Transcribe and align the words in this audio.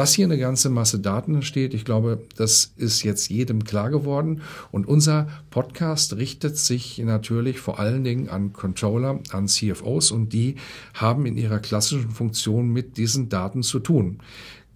Dass 0.00 0.14
hier 0.14 0.24
eine 0.24 0.38
ganze 0.38 0.70
Masse 0.70 0.98
Daten 0.98 1.34
entsteht, 1.34 1.74
ich 1.74 1.84
glaube, 1.84 2.22
das 2.34 2.72
ist 2.78 3.02
jetzt 3.02 3.28
jedem 3.28 3.64
klar 3.64 3.90
geworden. 3.90 4.40
Und 4.70 4.88
unser 4.88 5.28
Podcast 5.50 6.16
richtet 6.16 6.56
sich 6.56 6.96
natürlich 6.96 7.60
vor 7.60 7.78
allen 7.78 8.02
Dingen 8.02 8.30
an 8.30 8.54
Controller, 8.54 9.20
an 9.30 9.46
CFOs 9.46 10.10
und 10.10 10.32
die 10.32 10.54
haben 10.94 11.26
in 11.26 11.36
ihrer 11.36 11.58
klassischen 11.58 12.12
Funktion 12.12 12.70
mit 12.70 12.96
diesen 12.96 13.28
Daten 13.28 13.62
zu 13.62 13.78
tun. 13.78 14.20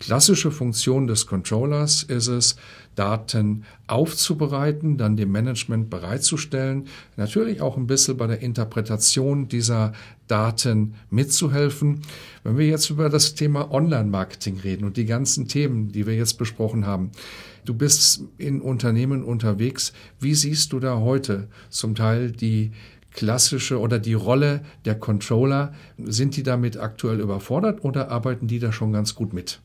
Klassische 0.05 0.51
Funktion 0.51 1.07
des 1.07 1.27
Controllers 1.27 2.03
ist 2.03 2.27
es, 2.27 2.57
Daten 2.95 3.65
aufzubereiten, 3.87 4.99
dann 4.99 5.17
dem 5.17 5.33
Management 5.33 5.89
bereitzustellen, 5.89 6.89
natürlich 7.17 7.62
auch 7.62 7.79
ein 7.79 7.87
bisschen 7.87 8.19
bei 8.19 8.27
der 8.27 8.41
Interpretation 8.41 9.48
dieser 9.48 9.95
Daten 10.27 10.93
mitzuhelfen. 11.09 12.03
Wenn 12.43 12.59
wir 12.59 12.67
jetzt 12.67 12.91
über 12.91 13.09
das 13.09 13.35
Thema 13.35 13.73
Online-Marketing 13.73 14.61
reden 14.61 14.84
und 14.84 14.98
die 14.98 15.06
ganzen 15.06 15.48
Themen, 15.48 15.91
die 15.91 16.06
wir 16.06 16.15
jetzt 16.15 16.34
besprochen 16.34 16.87
haben, 16.87 17.11
du 17.65 17.73
bist 17.73 18.25
in 18.37 18.61
Unternehmen 18.61 19.25
unterwegs, 19.25 19.95
wie 20.21 20.34
siehst 20.34 20.75
du 20.75 20.81
da 20.81 20.98
heute 20.98 21.48
zum 21.71 21.95
Teil 21.95 22.31
die 22.31 22.73
klassische 23.11 23.81
oder 23.81 23.98
die 23.98 24.12
Rolle 24.12 24.67
der 24.84 24.97
Controller? 24.97 25.73
Sind 25.97 26.37
die 26.37 26.43
damit 26.43 26.77
aktuell 26.77 27.21
überfordert 27.21 27.83
oder 27.84 28.11
arbeiten 28.11 28.48
die 28.48 28.59
da 28.59 28.71
schon 28.71 28.93
ganz 28.93 29.15
gut 29.15 29.33
mit? 29.33 29.62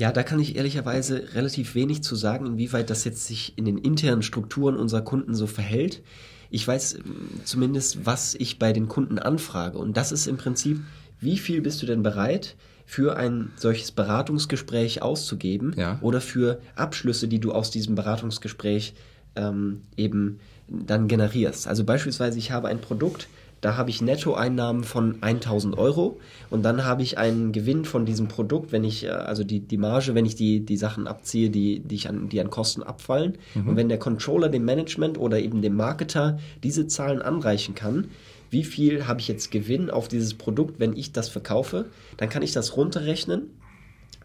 Ja, 0.00 0.12
da 0.12 0.22
kann 0.22 0.40
ich 0.40 0.56
ehrlicherweise 0.56 1.34
relativ 1.34 1.74
wenig 1.74 2.02
zu 2.02 2.16
sagen, 2.16 2.46
inwieweit 2.46 2.88
das 2.88 3.04
jetzt 3.04 3.26
sich 3.26 3.52
in 3.58 3.66
den 3.66 3.76
internen 3.76 4.22
Strukturen 4.22 4.76
unserer 4.76 5.02
Kunden 5.02 5.34
so 5.34 5.46
verhält. 5.46 6.00
Ich 6.48 6.66
weiß 6.66 6.94
ähm, 6.94 7.28
zumindest, 7.44 8.06
was 8.06 8.34
ich 8.34 8.58
bei 8.58 8.72
den 8.72 8.88
Kunden 8.88 9.18
anfrage. 9.18 9.76
Und 9.76 9.98
das 9.98 10.10
ist 10.10 10.26
im 10.26 10.38
Prinzip, 10.38 10.80
wie 11.20 11.36
viel 11.36 11.60
bist 11.60 11.82
du 11.82 11.86
denn 11.86 12.02
bereit, 12.02 12.56
für 12.86 13.18
ein 13.18 13.52
solches 13.56 13.92
Beratungsgespräch 13.92 15.02
auszugeben 15.02 15.74
ja. 15.76 15.98
oder 16.00 16.22
für 16.22 16.62
Abschlüsse, 16.76 17.28
die 17.28 17.38
du 17.38 17.52
aus 17.52 17.70
diesem 17.70 17.94
Beratungsgespräch 17.94 18.94
ähm, 19.36 19.82
eben 19.98 20.40
dann 20.66 21.08
generierst. 21.08 21.68
Also 21.68 21.84
beispielsweise, 21.84 22.38
ich 22.38 22.52
habe 22.52 22.68
ein 22.68 22.80
Produkt, 22.80 23.28
da 23.60 23.76
habe 23.76 23.90
ich 23.90 24.00
Nettoeinnahmen 24.00 24.84
von 24.84 25.22
1000 25.22 25.76
Euro 25.76 26.18
und 26.48 26.62
dann 26.62 26.84
habe 26.84 27.02
ich 27.02 27.18
einen 27.18 27.52
Gewinn 27.52 27.84
von 27.84 28.06
diesem 28.06 28.28
Produkt, 28.28 28.72
wenn 28.72 28.84
ich, 28.84 29.04
äh, 29.04 29.08
also 29.08 29.44
die, 29.44 29.60
die 29.60 29.76
Marge, 29.76 30.14
wenn 30.14 30.24
ich 30.24 30.34
die, 30.34 30.60
die 30.60 30.76
Sachen 30.76 31.06
abziehe, 31.06 31.50
die, 31.50 31.80
die, 31.80 31.94
ich 31.94 32.08
an, 32.08 32.28
die 32.28 32.40
an 32.40 32.50
Kosten 32.50 32.82
abfallen. 32.82 33.38
Mhm. 33.54 33.68
Und 33.68 33.76
wenn 33.76 33.88
der 33.88 33.98
Controller 33.98 34.48
dem 34.48 34.64
Management 34.64 35.18
oder 35.18 35.38
eben 35.38 35.62
dem 35.62 35.76
Marketer 35.76 36.38
diese 36.62 36.86
Zahlen 36.86 37.22
anreichen 37.22 37.74
kann, 37.74 38.08
wie 38.50 38.64
viel 38.64 39.06
habe 39.06 39.20
ich 39.20 39.28
jetzt 39.28 39.50
Gewinn 39.50 39.90
auf 39.90 40.08
dieses 40.08 40.34
Produkt, 40.34 40.80
wenn 40.80 40.96
ich 40.96 41.12
das 41.12 41.28
verkaufe, 41.28 41.86
dann 42.16 42.28
kann 42.28 42.42
ich 42.42 42.52
das 42.52 42.76
runterrechnen, 42.76 43.50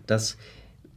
dass 0.08 0.38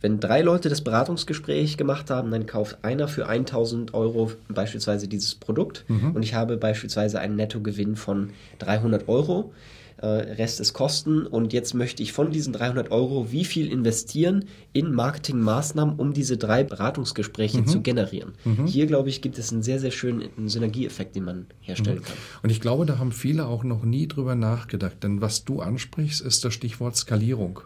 wenn 0.00 0.20
drei 0.20 0.42
Leute 0.42 0.68
das 0.68 0.82
Beratungsgespräch 0.82 1.76
gemacht 1.76 2.10
haben, 2.10 2.30
dann 2.30 2.46
kauft 2.46 2.78
einer 2.82 3.08
für 3.08 3.28
1000 3.28 3.94
Euro 3.94 4.32
beispielsweise 4.48 5.08
dieses 5.08 5.34
Produkt 5.34 5.84
mhm. 5.88 6.12
und 6.12 6.22
ich 6.22 6.34
habe 6.34 6.56
beispielsweise 6.56 7.20
einen 7.20 7.36
Nettogewinn 7.36 7.96
von 7.96 8.30
300 8.58 9.08
Euro. 9.08 9.52
Äh, 10.00 10.06
Rest 10.06 10.60
ist 10.60 10.74
Kosten 10.74 11.26
und 11.26 11.52
jetzt 11.52 11.74
möchte 11.74 12.04
ich 12.04 12.12
von 12.12 12.30
diesen 12.30 12.52
300 12.52 12.92
Euro 12.92 13.32
wie 13.32 13.44
viel 13.44 13.68
investieren 13.68 14.44
in 14.72 14.92
Marketingmaßnahmen, 14.92 15.96
um 15.96 16.12
diese 16.12 16.36
drei 16.36 16.62
Beratungsgespräche 16.62 17.62
mhm. 17.62 17.66
zu 17.66 17.80
generieren. 17.80 18.34
Mhm. 18.44 18.66
Hier, 18.66 18.86
glaube 18.86 19.08
ich, 19.08 19.22
gibt 19.22 19.38
es 19.38 19.52
einen 19.52 19.64
sehr, 19.64 19.80
sehr 19.80 19.90
schönen 19.90 20.48
Synergieeffekt, 20.48 21.16
den 21.16 21.24
man 21.24 21.46
herstellen 21.60 21.98
mhm. 21.98 22.04
kann. 22.04 22.16
Und 22.44 22.50
ich 22.50 22.60
glaube, 22.60 22.86
da 22.86 22.98
haben 22.98 23.10
viele 23.10 23.46
auch 23.46 23.64
noch 23.64 23.84
nie 23.84 24.06
drüber 24.06 24.36
nachgedacht, 24.36 25.02
denn 25.02 25.20
was 25.20 25.44
du 25.44 25.60
ansprichst, 25.60 26.20
ist 26.20 26.44
das 26.44 26.54
Stichwort 26.54 26.96
Skalierung. 26.96 27.62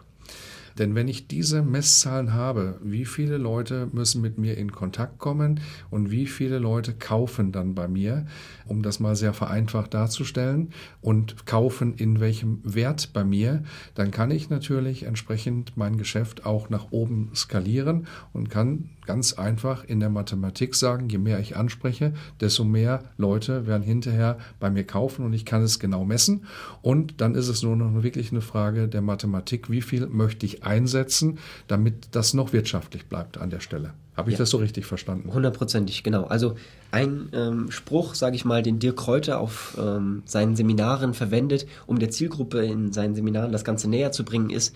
Denn 0.77 0.95
wenn 0.95 1.07
ich 1.07 1.27
diese 1.27 1.61
Messzahlen 1.61 2.33
habe, 2.33 2.79
wie 2.83 3.05
viele 3.05 3.37
Leute 3.37 3.89
müssen 3.91 4.21
mit 4.21 4.37
mir 4.37 4.57
in 4.57 4.71
Kontakt 4.71 5.19
kommen 5.19 5.59
und 5.89 6.11
wie 6.11 6.25
viele 6.25 6.59
Leute 6.59 6.93
kaufen 6.93 7.51
dann 7.51 7.75
bei 7.75 7.87
mir, 7.87 8.25
um 8.65 8.81
das 8.81 8.99
mal 8.99 9.15
sehr 9.15 9.33
vereinfacht 9.33 9.93
darzustellen, 9.93 10.69
und 11.01 11.45
kaufen 11.45 11.93
in 11.95 12.19
welchem 12.19 12.59
Wert 12.63 13.11
bei 13.13 13.23
mir, 13.23 13.63
dann 13.95 14.11
kann 14.11 14.31
ich 14.31 14.49
natürlich 14.49 15.03
entsprechend 15.03 15.77
mein 15.77 15.97
Geschäft 15.97 16.45
auch 16.45 16.69
nach 16.69 16.91
oben 16.91 17.31
skalieren 17.35 18.07
und 18.31 18.49
kann 18.49 18.89
ganz 19.05 19.33
einfach 19.33 19.83
in 19.83 19.99
der 19.99 20.09
Mathematik 20.09 20.75
sagen, 20.75 21.09
je 21.09 21.17
mehr 21.17 21.39
ich 21.39 21.55
anspreche, 21.55 22.13
desto 22.39 22.63
mehr 22.63 23.03
Leute 23.17 23.67
werden 23.67 23.83
hinterher 23.83 24.37
bei 24.59 24.69
mir 24.69 24.83
kaufen 24.83 25.25
und 25.25 25.33
ich 25.33 25.45
kann 25.45 25.61
es 25.61 25.79
genau 25.79 26.05
messen. 26.05 26.45
Und 26.81 27.21
dann 27.21 27.35
ist 27.35 27.47
es 27.47 27.63
nur 27.63 27.75
noch 27.75 28.03
wirklich 28.03 28.31
eine 28.31 28.41
Frage 28.41 28.87
der 28.87 29.01
Mathematik, 29.01 29.69
wie 29.69 29.81
viel 29.81 30.07
möchte 30.07 30.45
ich 30.45 30.63
einsetzen, 30.63 31.39
damit 31.67 32.09
das 32.11 32.33
noch 32.33 32.53
wirtschaftlich 32.53 33.05
bleibt 33.05 33.37
an 33.37 33.49
der 33.49 33.59
Stelle. 33.59 33.93
Habe 34.15 34.29
ich 34.29 34.35
ja. 34.35 34.39
das 34.39 34.51
so 34.51 34.57
richtig 34.57 34.85
verstanden? 34.85 35.33
Hundertprozentig, 35.33 36.03
genau. 36.03 36.25
Also 36.25 36.55
ein 36.91 37.29
ähm, 37.33 37.71
Spruch, 37.71 38.13
sage 38.13 38.35
ich 38.35 38.45
mal, 38.45 38.61
den 38.61 38.77
Dirk 38.77 38.97
Kräuter 38.97 39.39
auf 39.39 39.75
ähm, 39.81 40.21
seinen 40.25 40.55
Seminaren 40.55 41.15
verwendet, 41.15 41.65
um 41.87 41.97
der 41.97 42.11
Zielgruppe 42.11 42.63
in 42.63 42.93
seinen 42.93 43.15
Seminaren 43.15 43.51
das 43.51 43.63
Ganze 43.63 43.89
näher 43.89 44.11
zu 44.11 44.23
bringen, 44.23 44.51
ist, 44.51 44.75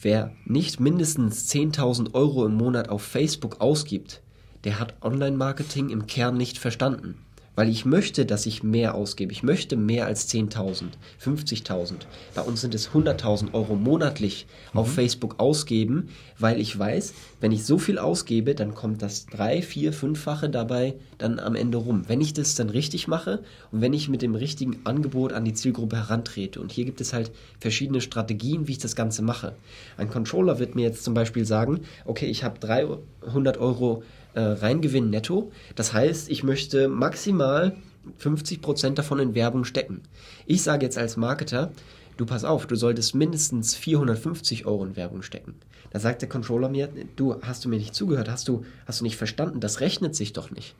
wer 0.00 0.32
nicht 0.44 0.80
mindestens 0.80 1.50
10.000 1.52 2.14
Euro 2.14 2.46
im 2.46 2.54
Monat 2.54 2.88
auf 2.88 3.02
Facebook 3.02 3.60
ausgibt, 3.60 4.22
der 4.64 4.78
hat 4.78 4.94
Online-Marketing 5.02 5.90
im 5.90 6.06
Kern 6.06 6.36
nicht 6.36 6.58
verstanden 6.58 7.24
weil 7.58 7.70
ich 7.70 7.84
möchte, 7.84 8.24
dass 8.24 8.46
ich 8.46 8.62
mehr 8.62 8.94
ausgebe. 8.94 9.32
Ich 9.32 9.42
möchte 9.42 9.74
mehr 9.74 10.06
als 10.06 10.32
10.000, 10.32 10.90
50.000. 11.20 11.94
Bei 12.36 12.42
uns 12.42 12.60
sind 12.60 12.72
es 12.72 12.90
100.000 12.90 13.52
Euro 13.52 13.74
monatlich 13.74 14.46
mhm. 14.72 14.78
auf 14.78 14.92
Facebook 14.92 15.40
ausgeben, 15.40 16.10
weil 16.38 16.60
ich 16.60 16.78
weiß, 16.78 17.14
wenn 17.40 17.50
ich 17.50 17.64
so 17.64 17.78
viel 17.78 17.98
ausgebe, 17.98 18.54
dann 18.54 18.76
kommt 18.76 19.02
das 19.02 19.26
drei, 19.26 19.60
vier, 19.60 19.92
fünffache 19.92 20.48
dabei 20.48 20.94
dann 21.18 21.40
am 21.40 21.56
Ende 21.56 21.78
rum. 21.78 22.04
Wenn 22.06 22.20
ich 22.20 22.32
das 22.32 22.54
dann 22.54 22.70
richtig 22.70 23.08
mache 23.08 23.42
und 23.72 23.80
wenn 23.80 23.92
ich 23.92 24.08
mit 24.08 24.22
dem 24.22 24.36
richtigen 24.36 24.78
Angebot 24.84 25.32
an 25.32 25.44
die 25.44 25.52
Zielgruppe 25.52 25.96
herantrete. 25.96 26.60
Und 26.60 26.70
hier 26.70 26.84
gibt 26.84 27.00
es 27.00 27.12
halt 27.12 27.32
verschiedene 27.58 28.00
Strategien, 28.00 28.68
wie 28.68 28.72
ich 28.72 28.78
das 28.78 28.94
Ganze 28.94 29.22
mache. 29.22 29.56
Ein 29.96 30.10
Controller 30.10 30.60
wird 30.60 30.76
mir 30.76 30.82
jetzt 30.82 31.02
zum 31.02 31.14
Beispiel 31.14 31.44
sagen, 31.44 31.80
okay, 32.04 32.26
ich 32.26 32.44
habe 32.44 32.60
300 32.60 33.56
Euro 33.56 34.04
äh, 34.38 34.40
Reingewinn 34.40 35.10
netto. 35.10 35.50
Das 35.74 35.92
heißt, 35.92 36.30
ich 36.30 36.44
möchte 36.44 36.88
maximal 36.88 37.76
50% 38.22 38.94
davon 38.94 39.18
in 39.18 39.34
Werbung 39.34 39.64
stecken. 39.64 40.02
Ich 40.46 40.62
sage 40.62 40.86
jetzt 40.86 40.96
als 40.96 41.16
Marketer, 41.16 41.72
du 42.16 42.24
pass 42.24 42.44
auf, 42.44 42.66
du 42.66 42.76
solltest 42.76 43.16
mindestens 43.16 43.74
450 43.74 44.64
Euro 44.64 44.84
in 44.84 44.96
Werbung 44.96 45.22
stecken. 45.22 45.56
Da 45.90 45.98
sagt 45.98 46.22
der 46.22 46.28
Controller 46.28 46.68
mir, 46.68 46.88
du 47.16 47.40
hast 47.42 47.64
du 47.64 47.68
mir 47.68 47.78
nicht 47.78 47.94
zugehört, 47.94 48.30
hast 48.30 48.46
du, 48.46 48.64
hast 48.86 49.00
du 49.00 49.04
nicht 49.04 49.16
verstanden, 49.16 49.58
das 49.58 49.80
rechnet 49.80 50.14
sich 50.14 50.32
doch 50.32 50.50
nicht 50.50 50.76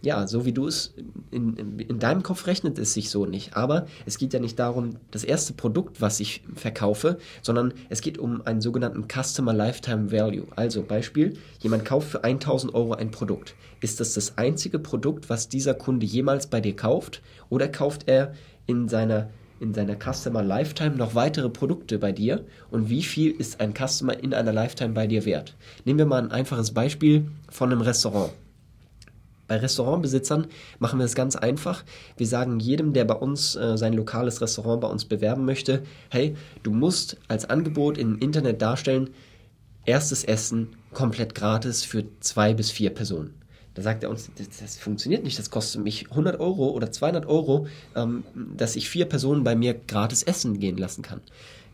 ja, 0.00 0.28
so 0.28 0.44
wie 0.44 0.52
du 0.52 0.66
es 0.66 0.94
in, 1.30 1.56
in, 1.56 1.78
in, 1.80 1.98
deinem 1.98 2.22
Kopf 2.22 2.46
rechnet 2.46 2.78
es 2.78 2.94
sich 2.94 3.10
so 3.10 3.26
nicht. 3.26 3.56
Aber 3.56 3.86
es 4.06 4.18
geht 4.18 4.32
ja 4.32 4.38
nicht 4.38 4.58
darum, 4.58 4.96
das 5.10 5.24
erste 5.24 5.54
Produkt, 5.54 6.00
was 6.00 6.20
ich 6.20 6.42
verkaufe, 6.54 7.18
sondern 7.42 7.74
es 7.88 8.00
geht 8.00 8.16
um 8.16 8.42
einen 8.46 8.60
sogenannten 8.60 9.06
Customer 9.08 9.52
Lifetime 9.52 10.12
Value. 10.12 10.46
Also 10.54 10.82
Beispiel, 10.82 11.36
jemand 11.58 11.84
kauft 11.84 12.10
für 12.10 12.22
1000 12.22 12.74
Euro 12.74 12.92
ein 12.92 13.10
Produkt. 13.10 13.54
Ist 13.80 13.98
das 13.98 14.14
das 14.14 14.38
einzige 14.38 14.78
Produkt, 14.78 15.30
was 15.30 15.48
dieser 15.48 15.74
Kunde 15.74 16.06
jemals 16.06 16.46
bei 16.46 16.60
dir 16.60 16.76
kauft? 16.76 17.20
Oder 17.48 17.68
kauft 17.68 18.04
er 18.06 18.34
in 18.66 18.88
seiner 18.88 19.30
in 19.60 19.74
seiner 19.74 19.96
Customer 19.96 20.44
Lifetime 20.44 20.94
noch 20.94 21.16
weitere 21.16 21.48
Produkte 21.48 21.98
bei 21.98 22.12
dir 22.12 22.44
und 22.70 22.88
wie 22.90 23.02
viel 23.02 23.32
ist 23.32 23.60
ein 23.60 23.74
Customer 23.74 24.16
in 24.16 24.32
einer 24.32 24.52
Lifetime 24.52 24.94
bei 24.94 25.08
dir 25.08 25.24
wert? 25.24 25.56
Nehmen 25.84 25.98
wir 25.98 26.06
mal 26.06 26.22
ein 26.22 26.30
einfaches 26.30 26.70
Beispiel 26.70 27.26
von 27.50 27.72
einem 27.72 27.80
Restaurant. 27.80 28.30
Bei 29.48 29.56
Restaurantbesitzern 29.56 30.46
machen 30.78 30.98
wir 30.98 31.06
es 31.06 31.14
ganz 31.14 31.34
einfach. 31.34 31.82
Wir 32.16 32.26
sagen 32.26 32.60
jedem, 32.60 32.92
der 32.92 33.06
bei 33.06 33.14
uns 33.14 33.56
äh, 33.56 33.76
sein 33.76 33.94
lokales 33.94 34.40
Restaurant 34.40 34.82
bei 34.82 34.88
uns 34.88 35.06
bewerben 35.06 35.44
möchte, 35.44 35.82
hey, 36.10 36.36
du 36.62 36.70
musst 36.70 37.16
als 37.28 37.48
Angebot 37.48 37.98
im 37.98 38.18
Internet 38.18 38.62
darstellen, 38.62 39.10
erstes 39.86 40.22
Essen 40.22 40.68
komplett 40.92 41.34
gratis 41.34 41.82
für 41.82 42.04
zwei 42.20 42.52
bis 42.52 42.70
vier 42.70 42.90
Personen. 42.90 43.34
Da 43.72 43.82
sagt 43.82 44.02
er 44.02 44.10
uns, 44.10 44.30
das, 44.36 44.58
das 44.58 44.76
funktioniert 44.76 45.24
nicht, 45.24 45.38
das 45.38 45.50
kostet 45.50 45.82
mich 45.82 46.10
100 46.10 46.40
Euro 46.40 46.70
oder 46.70 46.92
200 46.92 47.26
Euro, 47.26 47.68
ähm, 47.96 48.24
dass 48.56 48.76
ich 48.76 48.90
vier 48.90 49.06
Personen 49.06 49.44
bei 49.44 49.56
mir 49.56 49.72
gratis 49.72 50.22
essen 50.24 50.58
gehen 50.58 50.76
lassen 50.76 51.02
kann. 51.02 51.20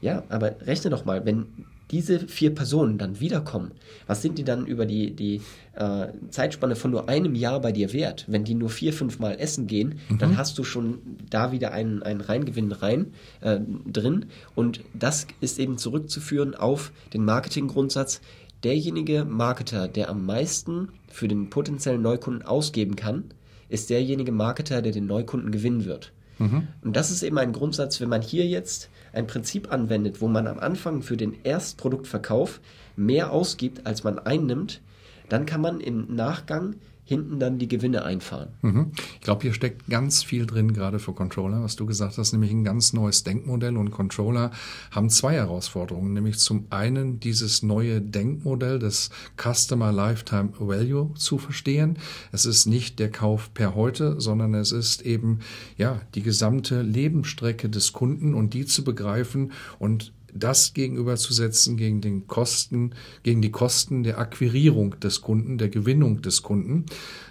Ja, 0.01 0.23
aber 0.29 0.61
rechne 0.61 0.91
doch 0.91 1.07
mal, 1.07 1.25
wenn 1.25 1.64
diese 1.91 2.21
vier 2.21 2.55
Personen 2.55 2.99
dann 2.99 3.21
wiederkommen, 3.21 3.73
was 4.07 4.23
sind 4.23 4.39
die 4.39 4.45
dann 4.45 4.67
über 4.67 4.87
die, 4.87 5.13
die 5.13 5.43
äh, 5.75 6.09
Zeitspanne 6.31 6.77
von 6.77 6.91
nur 6.91 7.09
einem 7.09 7.35
Jahr 7.35 7.61
bei 7.61 7.73
dir 7.73 7.93
wert? 7.93 8.25
Wenn 8.27 8.45
die 8.45 8.55
nur 8.55 8.71
vier, 8.71 8.93
fünf 8.93 9.19
Mal 9.19 9.39
essen 9.39 9.67
gehen, 9.67 10.01
mhm. 10.09 10.19
dann 10.19 10.37
hast 10.37 10.59
du 10.59 10.65
schon 10.65 10.99
da 11.31 11.53
wieder 11.53 11.73
einen, 11.73 12.03
einen 12.03 12.21
Reingewinn 12.21 12.73
rein 12.73 13.13
äh, 13.41 13.61
drin. 13.87 14.27
Und 14.55 14.81
das 14.95 15.27
ist 15.41 15.59
eben 15.59 15.79
zurückzuführen 15.79 16.55
auf 16.55 16.93
den 17.13 17.25
Marketinggrundsatz. 17.25 18.21
Derjenige 18.63 19.27
Marketer, 19.27 19.89
der 19.89 20.09
am 20.09 20.25
meisten 20.25 20.89
für 21.09 21.29
den 21.29 21.51
potenziellen 21.51 22.01
Neukunden 22.01 22.43
ausgeben 22.43 22.97
kann, 22.97 23.25
ist 23.69 23.91
derjenige 23.91 24.33
Marketer, 24.33 24.81
der 24.81 24.93
den 24.93 25.07
Neukunden 25.07 25.51
gewinnen 25.51 25.85
wird. 25.85 26.13
Mhm. 26.39 26.69
Und 26.83 26.97
das 26.97 27.11
ist 27.11 27.23
eben 27.23 27.39
ein 27.39 27.53
Grundsatz, 27.53 28.01
wenn 28.01 28.09
man 28.09 28.23
hier 28.23 28.47
jetzt 28.47 28.91
ein 29.13 29.27
Prinzip 29.27 29.73
anwendet, 29.73 30.21
wo 30.21 30.29
man 30.29 30.47
am 30.47 30.59
Anfang 30.59 31.03
für 31.03 31.17
den 31.17 31.37
Erstproduktverkauf 31.45 32.61
mehr 32.97 33.31
ausgibt, 33.31 33.87
als 33.87 34.05
man 34.05 34.19
einnimmt, 34.19 34.81
dann 35.29 35.47
kann 35.47 35.61
man 35.61 35.81
im 35.81 36.15
Nachgang 36.15 36.77
hinten 37.05 37.39
dann 37.39 37.59
die 37.59 37.69
Gewinne 37.69 38.05
einfahren. 38.05 38.49
Mhm. 38.63 38.93
Ich 39.15 39.21
glaube, 39.21 39.43
hier 39.43 39.53
steckt 39.53 39.89
ganz 39.89 40.23
viel 40.23 40.47
drin, 40.47 40.73
gerade 40.73 40.99
für 40.99 41.13
Controller, 41.13 41.63
was 41.63 41.77
du 41.77 41.87
gesagt 41.87 42.17
hast, 42.19 42.33
nämlich 42.33 42.51
ein 42.51 42.65
ganz 42.65 42.93
neues 42.93 43.25
Denkmodell. 43.25 43.77
Und 43.77 43.91
Controller 43.91 44.51
haben 44.91 45.11
zwei 45.11 45.35
Herausforderungen, 45.35 46.15
nämlich 46.15 46.39
zum 46.39 46.67
einen 46.71 47.21
dieses 47.21 47.63
neue 47.63 48.01
Denkmodell 48.01 48.79
des 48.79 49.11
Customer 49.37 49.93
Lifetime 49.93 50.51
Value 50.59 51.13
zu 51.15 51.39
verstehen. 51.39 51.99
Es 52.33 52.47
ist 52.47 52.67
nicht 52.67 52.99
der 52.99 53.11
Kauf 53.11 53.53
per 53.53 53.75
heute, 53.75 54.21
sondern 54.21 54.55
es 54.55 54.73
ist 54.73 55.03
eben 55.03 55.41
ja 55.77 56.01
die 56.15 56.23
gesamte 56.23 56.81
Lebensstrecke 56.83 57.69
des 57.69 57.93
Kunden 57.93 58.35
und 58.35 58.55
die 58.55 58.65
zu 58.65 58.83
begreifen 58.83 59.53
und 59.79 60.13
das 60.35 60.75
gegenüberzusetzen 60.75 61.77
gegen 61.77 62.01
den 62.01 62.27
Kosten, 62.27 62.91
gegen 63.23 63.41
die 63.41 63.51
Kosten 63.51 64.03
der 64.03 64.19
Akquirierung 64.19 64.99
des 65.01 65.21
Kunden, 65.21 65.59
der 65.59 65.69
Gewinnung 65.69 66.23
des 66.23 66.43
Kunden. 66.43 66.87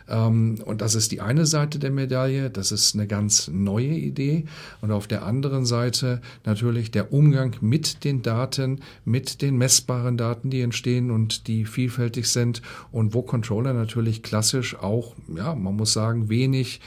Ähm, 0.08 0.60
und 0.66 0.82
das 0.82 0.96
ist 0.96 1.12
die 1.12 1.22
eine 1.22 1.46
Seite 1.46 1.80
der 1.80 1.92
Medaille. 1.92 2.50
Das 2.50 2.72
ist 2.72 2.96
eine 2.96 3.08
ganz 3.08 3.48
neue 3.48 3.88
Idee. 3.88 4.46
Und 4.82 4.92
auf 4.92 5.08
der 5.08 5.26
anderen 5.26 5.66
Seite 5.66 6.22
natürlich 6.46 6.92
der 6.92 7.14
Umgang 7.14 7.56
mit 7.62 8.04
den 8.04 8.22
Daten, 8.22 8.80
mit 9.06 9.42
den 9.42 9.58
messbaren 9.58 10.18
Daten, 10.18 10.50
die 10.50 10.62
entstehen 10.62 11.12
und 11.12 11.48
die 11.48 11.66
vielfältig 11.66 12.28
sind 12.28 12.62
und 12.92 13.14
wo 13.14 13.22
Controller 13.22 13.74
natürlich 13.74 14.24
klassisch 14.24 14.76
auch, 14.80 15.16
ja, 15.36 15.56
man 15.56 15.76
muss 15.76 15.94
sagen, 15.94 16.30
wenig 16.30 16.80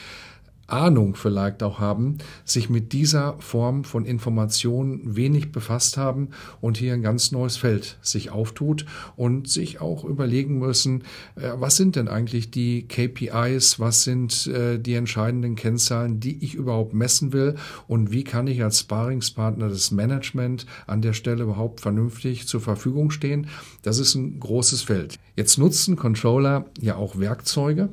Ahnung 0.66 1.14
vielleicht 1.14 1.62
auch 1.62 1.78
haben, 1.78 2.18
sich 2.44 2.68
mit 2.68 2.92
dieser 2.92 3.36
Form 3.38 3.84
von 3.84 4.04
Information 4.04 5.16
wenig 5.16 5.52
befasst 5.52 5.96
haben 5.96 6.30
und 6.60 6.76
hier 6.76 6.92
ein 6.92 7.02
ganz 7.02 7.32
neues 7.32 7.56
Feld 7.56 7.98
sich 8.02 8.30
auftut 8.30 8.86
und 9.16 9.48
sich 9.48 9.80
auch 9.80 10.04
überlegen 10.04 10.58
müssen, 10.58 11.04
äh, 11.36 11.52
was 11.54 11.76
sind 11.76 11.96
denn 11.96 12.08
eigentlich 12.08 12.50
die 12.50 12.86
KPIs, 12.88 13.78
was 13.78 14.04
sind 14.04 14.46
äh, 14.48 14.78
die 14.78 14.94
entscheidenden 14.94 15.56
Kennzahlen, 15.56 16.20
die 16.20 16.44
ich 16.44 16.54
überhaupt 16.54 16.94
messen 16.94 17.32
will 17.32 17.54
und 17.86 18.10
wie 18.10 18.24
kann 18.24 18.46
ich 18.46 18.62
als 18.62 18.80
Sparingspartner 18.80 19.68
des 19.68 19.90
Management 19.90 20.66
an 20.86 21.02
der 21.02 21.12
Stelle 21.12 21.44
überhaupt 21.44 21.80
vernünftig 21.80 22.48
zur 22.48 22.60
Verfügung 22.60 23.10
stehen. 23.10 23.48
Das 23.82 23.98
ist 23.98 24.14
ein 24.14 24.40
großes 24.40 24.82
Feld. 24.82 25.18
Jetzt 25.36 25.58
nutzen 25.58 25.96
Controller 25.96 26.66
ja 26.80 26.96
auch 26.96 27.18
Werkzeuge, 27.18 27.90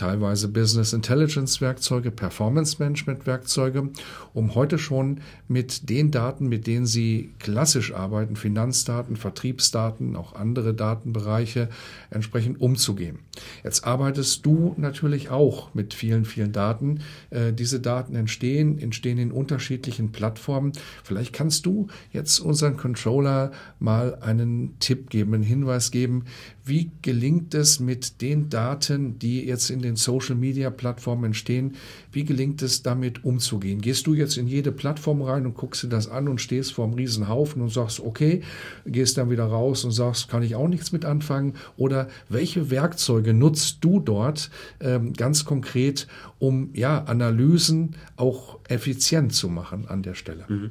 teilweise 0.00 0.48
Business 0.48 0.94
Intelligence 0.94 1.60
Werkzeuge, 1.60 2.10
Performance 2.10 2.76
Management 2.78 3.26
Werkzeuge, 3.26 3.90
um 4.32 4.54
heute 4.54 4.78
schon 4.78 5.20
mit 5.46 5.90
den 5.90 6.10
Daten, 6.10 6.48
mit 6.48 6.66
denen 6.66 6.86
Sie 6.86 7.34
klassisch 7.38 7.92
arbeiten, 7.92 8.34
Finanzdaten, 8.34 9.16
Vertriebsdaten, 9.16 10.16
auch 10.16 10.34
andere 10.34 10.72
Datenbereiche 10.72 11.68
entsprechend 12.08 12.60
umzugehen. 12.62 13.18
Jetzt 13.62 13.84
arbeitest 13.84 14.46
du 14.46 14.74
natürlich 14.78 15.28
auch 15.28 15.74
mit 15.74 15.92
vielen, 15.92 16.24
vielen 16.24 16.52
Daten. 16.52 17.00
Äh, 17.28 17.52
diese 17.52 17.78
Daten 17.78 18.14
entstehen, 18.14 18.78
entstehen 18.78 19.18
in 19.18 19.30
unterschiedlichen 19.30 20.12
Plattformen. 20.12 20.72
Vielleicht 21.04 21.34
kannst 21.34 21.66
du 21.66 21.88
jetzt 22.10 22.38
unseren 22.38 22.78
Controller 22.78 23.52
mal 23.78 24.14
einen 24.22 24.78
Tipp 24.78 25.10
geben, 25.10 25.34
einen 25.34 25.42
Hinweis 25.42 25.90
geben, 25.90 26.24
wie 26.64 26.90
gelingt 27.02 27.52
es 27.54 27.80
mit 27.80 28.22
den 28.22 28.48
Daten, 28.48 29.18
die 29.18 29.44
jetzt 29.44 29.70
in 29.70 29.82
den 29.82 29.89
Social-Media-Plattformen 29.96 31.24
entstehen, 31.24 31.76
wie 32.12 32.24
gelingt 32.24 32.62
es 32.62 32.82
damit 32.82 33.24
umzugehen? 33.24 33.80
Gehst 33.80 34.06
du 34.06 34.14
jetzt 34.14 34.36
in 34.36 34.46
jede 34.46 34.72
Plattform 34.72 35.22
rein 35.22 35.46
und 35.46 35.54
guckst 35.54 35.82
dir 35.82 35.88
das 35.88 36.08
an 36.08 36.28
und 36.28 36.40
stehst 36.40 36.72
vor 36.72 36.84
einem 36.84 36.94
Riesenhaufen 36.94 37.62
und 37.62 37.70
sagst, 37.70 38.00
okay, 38.00 38.42
gehst 38.86 39.18
dann 39.18 39.30
wieder 39.30 39.44
raus 39.44 39.84
und 39.84 39.92
sagst, 39.92 40.28
kann 40.28 40.42
ich 40.42 40.54
auch 40.54 40.68
nichts 40.68 40.92
mit 40.92 41.04
anfangen? 41.04 41.54
Oder 41.76 42.08
welche 42.28 42.70
Werkzeuge 42.70 43.34
nutzt 43.34 43.78
du 43.82 44.00
dort 44.00 44.50
ähm, 44.80 45.12
ganz 45.12 45.44
konkret, 45.44 46.06
um 46.38 46.70
ja, 46.74 47.04
Analysen 47.04 47.96
auch 48.16 48.58
effizient 48.68 49.34
zu 49.34 49.48
machen 49.48 49.86
an 49.88 50.02
der 50.02 50.14
Stelle? 50.14 50.44
Mhm. 50.48 50.70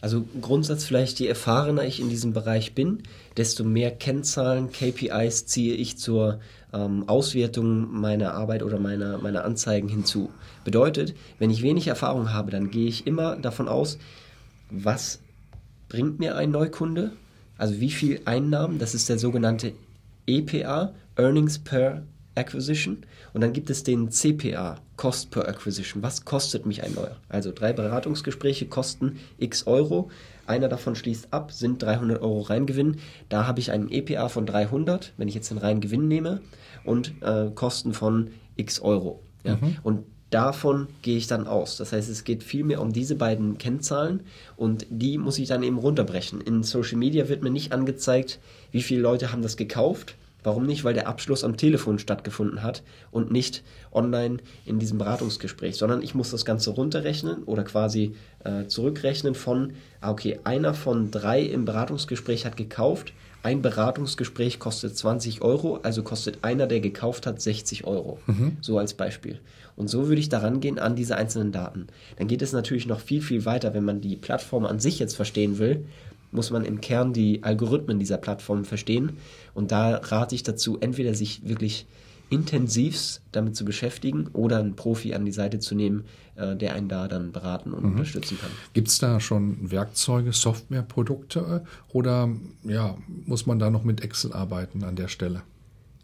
Also 0.00 0.24
Grundsatz 0.40 0.84
vielleicht, 0.84 1.18
je 1.20 1.26
erfahrener 1.26 1.84
ich 1.84 2.00
in 2.00 2.10
diesem 2.10 2.32
Bereich 2.32 2.74
bin, 2.74 3.02
desto 3.36 3.64
mehr 3.64 3.90
Kennzahlen, 3.90 4.70
KPIs 4.70 5.46
ziehe 5.46 5.74
ich 5.74 5.98
zur 5.98 6.40
ähm, 6.72 7.08
Auswertung 7.08 7.92
meiner 7.92 8.34
Arbeit 8.34 8.62
oder 8.62 8.78
meiner, 8.78 9.18
meiner 9.18 9.44
Anzeigen 9.44 9.88
hinzu. 9.88 10.30
Bedeutet, 10.64 11.14
wenn 11.38 11.50
ich 11.50 11.62
wenig 11.62 11.88
Erfahrung 11.88 12.32
habe, 12.32 12.50
dann 12.50 12.70
gehe 12.70 12.88
ich 12.88 13.06
immer 13.06 13.36
davon 13.36 13.68
aus, 13.68 13.98
was 14.70 15.20
bringt 15.88 16.18
mir 16.18 16.36
ein 16.36 16.50
Neukunde? 16.50 17.12
Also 17.56 17.80
wie 17.80 17.90
viel 17.90 18.20
Einnahmen, 18.26 18.78
das 18.78 18.94
ist 18.94 19.08
der 19.08 19.18
sogenannte 19.18 19.72
EPA, 20.26 20.92
Earnings 21.16 21.58
per 21.58 22.02
Acquisition. 22.36 22.98
Und 23.32 23.40
dann 23.40 23.52
gibt 23.52 23.70
es 23.70 23.82
den 23.82 24.10
CPA, 24.10 24.76
Cost 24.96 25.30
per 25.30 25.48
Acquisition. 25.48 26.02
Was 26.02 26.24
kostet 26.24 26.66
mich 26.66 26.82
ein 26.82 26.94
neuer? 26.94 27.16
Also 27.28 27.52
drei 27.52 27.72
Beratungsgespräche 27.72 28.66
kosten 28.66 29.18
x 29.38 29.66
Euro. 29.66 30.10
Einer 30.46 30.68
davon 30.68 30.94
schließt 30.94 31.32
ab, 31.32 31.50
sind 31.52 31.82
300 31.82 32.22
Euro 32.22 32.42
Reingewinn. 32.42 32.98
Da 33.28 33.46
habe 33.46 33.60
ich 33.60 33.72
einen 33.72 33.90
EPA 33.90 34.28
von 34.28 34.46
300, 34.46 35.12
wenn 35.16 35.28
ich 35.28 35.34
jetzt 35.34 35.50
den 35.50 35.58
Reingewinn 35.58 36.06
nehme, 36.06 36.40
und 36.84 37.14
äh, 37.22 37.50
Kosten 37.54 37.92
von 37.92 38.30
x 38.56 38.80
Euro. 38.80 39.22
Ja? 39.44 39.56
Mhm. 39.56 39.76
Und 39.82 40.04
davon 40.30 40.88
gehe 41.02 41.16
ich 41.16 41.26
dann 41.26 41.46
aus. 41.46 41.76
Das 41.76 41.92
heißt, 41.92 42.08
es 42.08 42.24
geht 42.24 42.42
vielmehr 42.42 42.80
um 42.80 42.92
diese 42.92 43.14
beiden 43.14 43.58
Kennzahlen 43.58 44.20
und 44.56 44.86
die 44.90 45.18
muss 45.18 45.38
ich 45.38 45.48
dann 45.48 45.62
eben 45.62 45.78
runterbrechen. 45.78 46.40
In 46.40 46.62
Social 46.62 46.98
Media 46.98 47.28
wird 47.28 47.42
mir 47.42 47.50
nicht 47.50 47.72
angezeigt, 47.72 48.40
wie 48.70 48.82
viele 48.82 49.00
Leute 49.00 49.32
haben 49.32 49.42
das 49.42 49.56
gekauft, 49.56 50.16
Warum 50.46 50.64
nicht? 50.64 50.84
Weil 50.84 50.94
der 50.94 51.08
Abschluss 51.08 51.42
am 51.42 51.56
Telefon 51.56 51.98
stattgefunden 51.98 52.62
hat 52.62 52.84
und 53.10 53.32
nicht 53.32 53.64
online 53.90 54.36
in 54.64 54.78
diesem 54.78 54.96
Beratungsgespräch, 54.96 55.74
sondern 55.74 56.02
ich 56.02 56.14
muss 56.14 56.30
das 56.30 56.44
Ganze 56.44 56.70
runterrechnen 56.70 57.42
oder 57.42 57.64
quasi 57.64 58.14
äh, 58.44 58.68
zurückrechnen 58.68 59.34
von, 59.34 59.72
ah, 60.00 60.12
okay, 60.12 60.38
einer 60.44 60.72
von 60.72 61.10
drei 61.10 61.42
im 61.42 61.64
Beratungsgespräch 61.64 62.46
hat 62.46 62.56
gekauft, 62.56 63.12
ein 63.42 63.60
Beratungsgespräch 63.60 64.60
kostet 64.60 64.96
20 64.96 65.42
Euro, 65.42 65.80
also 65.82 66.04
kostet 66.04 66.38
einer, 66.42 66.68
der 66.68 66.78
gekauft 66.78 67.26
hat, 67.26 67.40
60 67.40 67.84
Euro. 67.84 68.20
Mhm. 68.26 68.56
So 68.60 68.78
als 68.78 68.94
Beispiel. 68.94 69.40
Und 69.74 69.88
so 69.88 70.06
würde 70.08 70.20
ich 70.20 70.28
daran 70.28 70.60
gehen 70.60 70.78
an 70.78 70.96
diese 70.96 71.16
einzelnen 71.16 71.52
Daten. 71.52 71.88
Dann 72.16 72.28
geht 72.28 72.42
es 72.42 72.52
natürlich 72.52 72.86
noch 72.86 73.00
viel, 73.00 73.20
viel 73.20 73.44
weiter, 73.44 73.74
wenn 73.74 73.84
man 73.84 74.00
die 74.00 74.16
Plattform 74.16 74.64
an 74.64 74.78
sich 74.78 74.98
jetzt 74.98 75.16
verstehen 75.16 75.58
will 75.58 75.86
muss 76.36 76.50
man 76.50 76.64
im 76.64 76.80
Kern 76.80 77.12
die 77.12 77.42
Algorithmen 77.42 77.98
dieser 77.98 78.18
Plattform 78.18 78.64
verstehen. 78.64 79.16
Und 79.54 79.72
da 79.72 79.96
rate 79.96 80.34
ich 80.34 80.44
dazu, 80.44 80.78
entweder 80.78 81.14
sich 81.14 81.48
wirklich 81.48 81.86
intensivst 82.28 83.22
damit 83.32 83.56
zu 83.56 83.64
beschäftigen 83.64 84.28
oder 84.32 84.58
einen 84.58 84.74
Profi 84.74 85.14
an 85.14 85.24
die 85.24 85.32
Seite 85.32 85.58
zu 85.58 85.74
nehmen, 85.74 86.04
äh, 86.34 86.56
der 86.56 86.74
einen 86.74 86.88
da 86.88 87.08
dann 87.08 87.32
beraten 87.32 87.72
und 87.72 87.84
mhm. 87.84 87.92
unterstützen 87.92 88.38
kann. 88.40 88.50
Gibt 88.72 88.88
es 88.88 88.98
da 88.98 89.20
schon 89.20 89.70
Werkzeuge, 89.70 90.32
Softwareprodukte 90.32 91.64
oder 91.92 92.28
ja, 92.64 92.96
muss 93.26 93.46
man 93.46 93.58
da 93.58 93.70
noch 93.70 93.84
mit 93.84 94.02
Excel 94.02 94.32
arbeiten 94.32 94.82
an 94.82 94.96
der 94.96 95.08
Stelle? 95.08 95.42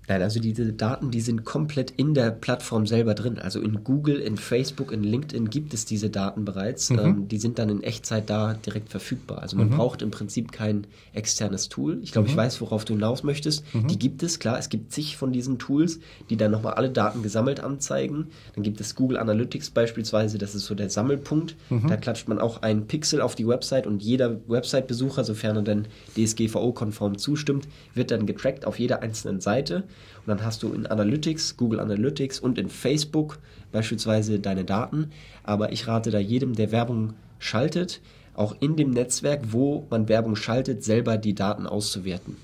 Nein, 0.08 0.20
also 0.20 0.40
diese 0.40 0.72
Daten, 0.72 1.12
die 1.12 1.20
sind 1.20 1.44
komplett 1.44 1.92
in 1.92 2.12
der 2.12 2.32
Plattform 2.32 2.86
selber 2.86 3.14
drin. 3.14 3.38
Also 3.38 3.60
in 3.60 3.84
Google, 3.84 4.16
in 4.16 4.36
Facebook, 4.36 4.90
in 4.90 5.04
LinkedIn 5.04 5.48
gibt 5.48 5.74
es 5.74 5.84
diese 5.84 6.10
Daten 6.10 6.44
bereits. 6.44 6.90
Mhm. 6.90 6.98
Ähm, 6.98 7.28
die 7.28 7.38
sind 7.38 7.58
dann 7.58 7.68
in 7.68 7.82
Echtzeit 7.84 8.28
da 8.28 8.54
direkt 8.54 8.88
verfügbar. 8.88 9.42
Also 9.42 9.56
man 9.56 9.68
mhm. 9.68 9.76
braucht 9.76 10.02
im 10.02 10.10
Prinzip 10.10 10.50
kein 10.50 10.88
externes 11.12 11.68
Tool. 11.68 12.00
Ich 12.02 12.10
glaube, 12.10 12.26
mhm. 12.26 12.32
ich 12.32 12.36
weiß, 12.36 12.60
worauf 12.60 12.84
du 12.84 12.94
hinaus 12.94 13.22
möchtest. 13.22 13.64
Mhm. 13.74 13.86
Die 13.86 13.98
gibt 13.98 14.24
es, 14.24 14.40
klar. 14.40 14.58
Es 14.58 14.68
gibt 14.70 14.92
zig 14.92 15.16
von 15.16 15.32
diesen 15.32 15.58
Tools, 15.58 16.00
die 16.30 16.36
dann 16.36 16.50
nochmal 16.50 16.74
alle 16.74 16.90
Daten 16.90 17.22
gesammelt 17.22 17.60
anzeigen. 17.60 18.26
Dann 18.54 18.64
gibt 18.64 18.80
es 18.80 18.96
Google 18.96 19.18
Analytics 19.18 19.70
beispielsweise. 19.70 20.36
Das 20.36 20.56
ist 20.56 20.66
so 20.66 20.74
der 20.74 20.90
Sammelpunkt. 20.90 21.54
Mhm. 21.70 21.86
Da 21.86 21.96
klatscht 21.96 22.26
man 22.26 22.40
auch 22.40 22.62
einen 22.62 22.88
Pixel 22.88 23.20
auf 23.20 23.36
die 23.36 23.46
Website 23.46 23.86
und 23.86 24.02
jeder 24.02 24.40
Website-Besucher, 24.48 25.22
sofern 25.22 25.56
er 25.56 25.62
dann 25.62 25.86
DSGVO-konform 26.16 27.18
zustimmt, 27.18 27.68
wird 27.94 28.10
dann 28.10 28.26
getrackt 28.26 28.66
auf 28.66 28.80
jeder 28.80 29.00
einzelnen 29.00 29.40
Seite 29.40 29.84
Und 30.20 30.28
dann 30.28 30.44
hast 30.44 30.62
du 30.62 30.72
in 30.72 30.86
Analytics, 30.86 31.56
Google 31.56 31.80
Analytics 31.80 32.38
und 32.38 32.58
in 32.58 32.68
Facebook 32.68 33.38
beispielsweise 33.72 34.38
deine 34.38 34.64
Daten. 34.64 35.10
Aber 35.42 35.72
ich 35.72 35.86
rate 35.88 36.10
da 36.10 36.18
jedem, 36.18 36.54
der 36.54 36.70
Werbung 36.72 37.14
schaltet, 37.38 38.00
auch 38.34 38.54
in 38.60 38.76
dem 38.76 38.90
Netzwerk, 38.90 39.40
wo 39.50 39.86
man 39.90 40.08
Werbung 40.08 40.36
schaltet, 40.36 40.84
selber 40.84 41.16
die 41.18 41.34
Daten 41.34 41.66
auszuwerten. 41.66 42.36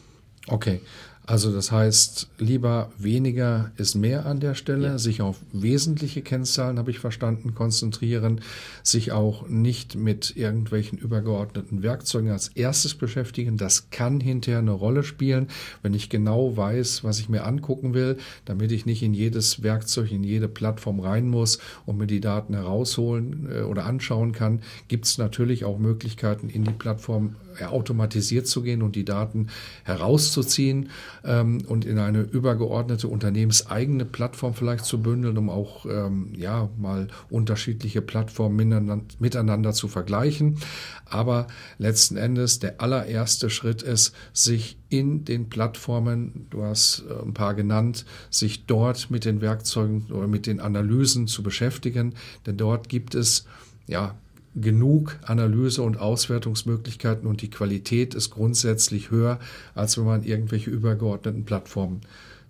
Okay, 0.48 0.80
also 1.28 1.52
das 1.52 1.70
heißt, 1.70 2.30
lieber 2.38 2.90
weniger 2.96 3.70
ist 3.76 3.94
mehr 3.94 4.24
an 4.24 4.40
der 4.40 4.54
Stelle, 4.54 4.86
ja. 4.86 4.98
sich 4.98 5.20
auf 5.20 5.36
wesentliche 5.52 6.22
Kennzahlen, 6.22 6.78
habe 6.78 6.90
ich 6.90 7.00
verstanden, 7.00 7.54
konzentrieren, 7.54 8.40
sich 8.82 9.12
auch 9.12 9.46
nicht 9.46 9.94
mit 9.94 10.38
irgendwelchen 10.38 10.96
übergeordneten 10.96 11.82
Werkzeugen 11.82 12.30
als 12.30 12.48
erstes 12.48 12.94
beschäftigen. 12.94 13.58
Das 13.58 13.90
kann 13.90 14.20
hinterher 14.20 14.60
eine 14.60 14.70
Rolle 14.70 15.02
spielen, 15.02 15.48
wenn 15.82 15.92
ich 15.92 16.08
genau 16.08 16.56
weiß, 16.56 17.04
was 17.04 17.20
ich 17.20 17.28
mir 17.28 17.44
angucken 17.44 17.92
will, 17.92 18.16
damit 18.46 18.72
ich 18.72 18.86
nicht 18.86 19.02
in 19.02 19.12
jedes 19.12 19.62
Werkzeug, 19.62 20.10
in 20.10 20.24
jede 20.24 20.48
Plattform 20.48 20.98
rein 20.98 21.28
muss 21.28 21.58
und 21.84 21.98
mir 21.98 22.06
die 22.06 22.20
Daten 22.20 22.54
herausholen 22.54 23.50
äh, 23.52 23.60
oder 23.60 23.84
anschauen 23.84 24.32
kann, 24.32 24.62
gibt 24.88 25.04
es 25.04 25.18
natürlich 25.18 25.66
auch 25.66 25.78
Möglichkeiten, 25.78 26.48
in 26.48 26.64
die 26.64 26.72
Plattform 26.72 27.36
automatisiert 27.66 28.46
zu 28.46 28.62
gehen 28.62 28.82
und 28.82 28.96
die 28.96 29.04
Daten 29.04 29.48
herauszuziehen 29.84 30.90
ähm, 31.24 31.62
und 31.66 31.84
in 31.84 31.98
eine 31.98 32.22
übergeordnete 32.22 33.08
unternehmenseigene 33.08 34.04
Plattform 34.04 34.54
vielleicht 34.54 34.84
zu 34.84 35.02
bündeln, 35.02 35.36
um 35.36 35.50
auch 35.50 35.86
ähm, 35.86 36.32
ja 36.36 36.68
mal 36.78 37.08
unterschiedliche 37.30 38.02
Plattformen 38.02 38.56
miteinander, 38.56 39.04
miteinander 39.18 39.72
zu 39.72 39.88
vergleichen. 39.88 40.58
Aber 41.04 41.46
letzten 41.78 42.16
Endes 42.16 42.58
der 42.58 42.80
allererste 42.80 43.50
Schritt 43.50 43.82
ist, 43.82 44.14
sich 44.32 44.78
in 44.88 45.24
den 45.24 45.48
Plattformen, 45.48 46.46
du 46.50 46.62
hast 46.62 47.04
äh, 47.08 47.22
ein 47.22 47.34
paar 47.34 47.54
genannt, 47.54 48.04
sich 48.30 48.66
dort 48.66 49.10
mit 49.10 49.24
den 49.24 49.40
Werkzeugen 49.40 50.06
oder 50.10 50.26
mit 50.26 50.46
den 50.46 50.60
Analysen 50.60 51.26
zu 51.26 51.42
beschäftigen, 51.42 52.14
denn 52.46 52.56
dort 52.56 52.88
gibt 52.88 53.14
es 53.14 53.46
ja 53.86 54.16
genug 54.60 55.18
Analyse- 55.22 55.82
und 55.82 55.98
Auswertungsmöglichkeiten 55.98 57.26
und 57.28 57.42
die 57.42 57.50
Qualität 57.50 58.14
ist 58.14 58.30
grundsätzlich 58.30 59.10
höher, 59.10 59.38
als 59.74 59.98
wenn 59.98 60.04
man 60.04 60.22
irgendwelche 60.22 60.70
übergeordneten 60.70 61.44
Plattformen 61.44 62.00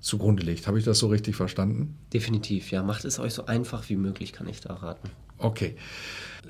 zugrunde 0.00 0.42
legt. 0.42 0.66
Habe 0.66 0.78
ich 0.78 0.84
das 0.84 0.98
so 0.98 1.08
richtig 1.08 1.36
verstanden? 1.36 1.96
Definitiv, 2.12 2.70
ja. 2.70 2.82
Macht 2.82 3.04
es 3.04 3.18
euch 3.18 3.34
so 3.34 3.46
einfach 3.46 3.88
wie 3.88 3.96
möglich, 3.96 4.32
kann 4.32 4.48
ich 4.48 4.60
da 4.60 4.74
raten. 4.74 5.10
Okay. 5.38 5.76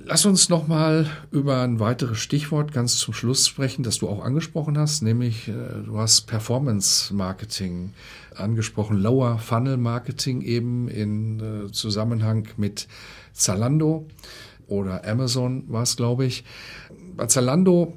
Lass 0.05 0.25
uns 0.25 0.49
nochmal 0.49 1.11
über 1.31 1.63
ein 1.63 1.81
weiteres 1.81 2.19
Stichwort 2.19 2.73
ganz 2.73 2.97
zum 2.97 3.13
Schluss 3.13 3.47
sprechen, 3.47 3.83
das 3.83 3.99
du 3.99 4.09
auch 4.09 4.25
angesprochen 4.25 4.79
hast, 4.79 5.03
nämlich 5.03 5.49
äh, 5.49 5.53
du 5.85 5.99
hast 5.99 6.23
Performance 6.23 7.13
Marketing 7.13 7.93
angesprochen, 8.35 8.97
Lower 8.97 9.39
Funnel 9.39 9.77
Marketing 9.77 10.41
eben 10.41 10.89
in 10.89 11.41
äh, 11.41 11.73
Zusammenhang 11.73 12.49
mit 12.57 12.87
Zalando 13.33 14.07
oder 14.69 15.05
Amazon 15.07 15.65
war 15.69 15.83
es, 15.83 15.97
glaube 15.97 16.25
ich. 16.27 16.45
Bei 17.17 17.27
Zalando 17.27 17.95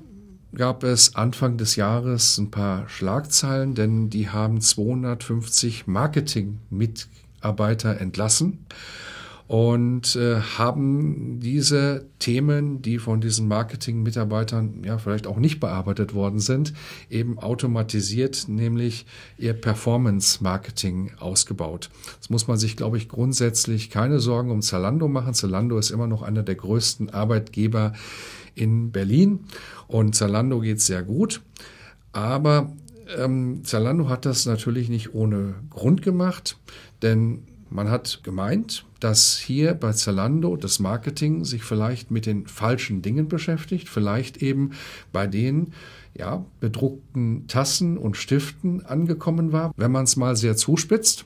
gab 0.54 0.84
es 0.84 1.16
Anfang 1.16 1.58
des 1.58 1.76
Jahres 1.76 2.38
ein 2.38 2.52
paar 2.52 2.88
Schlagzeilen, 2.90 3.74
denn 3.76 4.10
die 4.10 4.30
haben 4.30 4.60
250 4.60 5.88
Marketing-Mitarbeiter 5.88 8.02
entlassen 8.02 8.66
und 9.52 10.16
äh, 10.16 10.40
haben 10.40 11.42
diese 11.42 12.06
Themen, 12.20 12.82
die 12.82 13.00
von 13.00 13.20
diesen 13.20 13.50
Marketing-Mitarbeitern 13.50 14.82
ja 14.86 14.98
vielleicht 14.98 15.28
auch 15.28 15.36
nicht 15.36 15.60
bearbeitet 15.60 16.14
worden 16.14 16.40
sind, 16.40 16.72
eben 17.10 17.38
automatisiert, 17.38 18.46
nämlich 18.48 19.06
ihr 19.38 19.52
Performance-Marketing 19.52 21.16
ausgebaut. 21.20 21.90
Das 22.22 22.30
muss 22.30 22.48
man 22.48 22.58
sich, 22.58 22.78
glaube 22.78 22.96
ich, 22.96 23.10
grundsätzlich 23.10 23.90
keine 23.90 24.22
Sorgen 24.22 24.52
um 24.52 24.62
Zalando 24.62 25.10
machen. 25.10 25.34
Zalando 25.34 25.78
ist 25.78 25.92
immer 25.92 26.08
noch 26.08 26.22
einer 26.22 26.44
der 26.44 26.56
größten 26.56 27.10
Arbeitgeber 27.10 27.92
in 28.56 28.94
Berlin 28.94 29.42
und 29.90 30.16
Zalando 30.16 30.62
geht 30.62 30.80
sehr 30.80 31.04
gut. 31.04 31.42
Aber 32.14 32.72
ähm, 33.18 33.66
Zalando 33.66 34.08
hat 34.08 34.26
das 34.26 34.46
natürlich 34.46 34.88
nicht 34.88 35.14
ohne 35.14 35.56
Grund 35.70 36.04
gemacht, 36.04 36.58
denn 37.02 37.44
man 37.72 37.90
hat 37.90 38.20
gemeint, 38.24 38.86
dass 39.00 39.38
hier 39.38 39.74
bei 39.74 39.94
Zalando 39.94 40.56
das 40.58 40.80
Marketing 40.80 41.46
sich 41.46 41.64
vielleicht 41.64 42.12
mit 42.12 42.26
den 42.26 42.46
falschen 42.46 43.02
Dingen 43.02 43.28
beschäftigt, 43.28 43.90
vielleicht 43.90 44.38
eben 44.44 44.72
bei 45.12 45.26
den 45.26 45.74
ja, 46.14 46.46
bedruckten 46.60 47.48
Tassen 47.48 47.98
und 47.98 48.18
Stiften 48.18 48.86
angekommen 48.86 49.54
war, 49.54 49.74
wenn 49.78 49.92
man 49.92 50.04
es 50.04 50.18
mal 50.18 50.36
sehr 50.36 50.58
zuspitzt. 50.58 51.26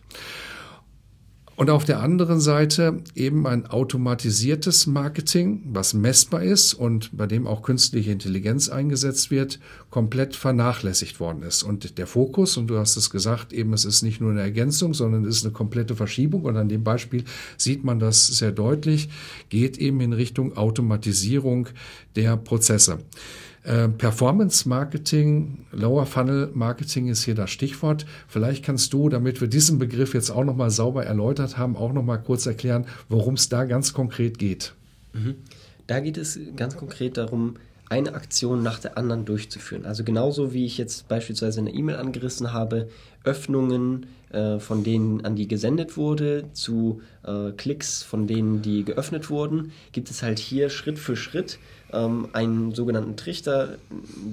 Und 1.57 1.69
auf 1.69 1.85
der 1.85 2.01
anderen 2.01 2.41
Seite 2.41 3.01
eben 3.15 3.47
ein 3.47 3.65
automatisiertes 3.65 4.87
Marketing, 4.87 5.61
was 5.71 5.93
messbar 5.93 6.43
ist 6.43 6.73
und 6.73 7.15
bei 7.15 7.27
dem 7.27 7.47
auch 7.47 7.61
künstliche 7.61 8.11
Intelligenz 8.11 8.67
eingesetzt 8.67 9.31
wird, 9.31 9.59
komplett 9.89 10.35
vernachlässigt 10.35 11.21
worden 11.21 11.43
ist. 11.43 11.63
Und 11.63 11.97
der 11.97 12.07
Fokus, 12.07 12.57
und 12.57 12.67
du 12.67 12.77
hast 12.77 12.97
es 12.97 13.09
gesagt, 13.09 13.53
eben 13.53 13.71
es 13.71 13.85
ist 13.85 14.01
nicht 14.01 14.19
nur 14.19 14.31
eine 14.31 14.41
Ergänzung, 14.41 14.93
sondern 14.93 15.23
es 15.23 15.37
ist 15.37 15.45
eine 15.45 15.53
komplette 15.53 15.95
Verschiebung. 15.95 16.43
Und 16.43 16.57
an 16.57 16.67
dem 16.67 16.83
Beispiel 16.83 17.23
sieht 17.55 17.85
man 17.85 17.99
das 17.99 18.27
sehr 18.27 18.51
deutlich, 18.51 19.07
geht 19.47 19.77
eben 19.77 20.01
in 20.01 20.11
Richtung 20.11 20.57
Automatisierung 20.57 21.69
der 22.17 22.35
Prozesse. 22.35 22.99
Äh, 23.65 23.89
Performance 23.89 24.69
Marketing, 24.69 25.65
Lower 25.71 26.05
Funnel 26.05 26.51
Marketing 26.53 27.07
ist 27.07 27.23
hier 27.23 27.33
das 27.33 27.49
Stichwort. 27.49 28.05
Vielleicht 28.27 28.63
kannst 28.63 28.93
du, 28.93 29.09
damit 29.09 29.41
wir 29.41 29.47
diesen 29.47 29.79
Begriff 29.79 30.13
jetzt 30.13 30.29
auch 30.29 30.43
nochmal 30.43 30.69
sauber 30.69 31.03
erläutert 31.03 31.57
haben, 31.57 31.75
auch 31.75 31.91
nochmal 31.91 32.21
kurz 32.21 32.45
erklären, 32.45 32.85
worum 33.09 33.33
es 33.33 33.49
da 33.49 33.65
ganz 33.65 33.93
konkret 33.93 34.37
geht. 34.37 34.73
Mhm. 35.13 35.35
Da 35.87 35.99
geht 35.99 36.17
es 36.17 36.39
ganz 36.55 36.77
konkret 36.77 37.17
darum, 37.17 37.55
eine 37.89 38.13
Aktion 38.13 38.61
nach 38.61 38.79
der 38.79 38.97
anderen 38.97 39.25
durchzuführen. 39.25 39.85
Also 39.85 40.03
genauso 40.03 40.53
wie 40.53 40.65
ich 40.65 40.77
jetzt 40.77 41.07
beispielsweise 41.07 41.59
eine 41.59 41.71
E-Mail 41.71 41.95
angerissen 41.95 42.53
habe, 42.53 42.89
Öffnungen, 43.25 44.05
äh, 44.31 44.59
von 44.59 44.83
denen 44.83 45.25
an 45.25 45.35
die 45.35 45.47
gesendet 45.47 45.97
wurde, 45.97 46.45
zu 46.53 47.01
äh, 47.23 47.51
Klicks, 47.51 48.03
von 48.03 48.27
denen 48.27 48.61
die 48.61 48.83
geöffnet 48.85 49.29
wurden, 49.29 49.71
gibt 49.91 50.09
es 50.09 50.23
halt 50.23 50.39
hier 50.39 50.69
Schritt 50.69 50.99
für 50.99 51.15
Schritt 51.15 51.59
ähm, 51.93 52.27
einen 52.33 52.73
sogenannten 52.73 53.15
Trichter 53.15 53.77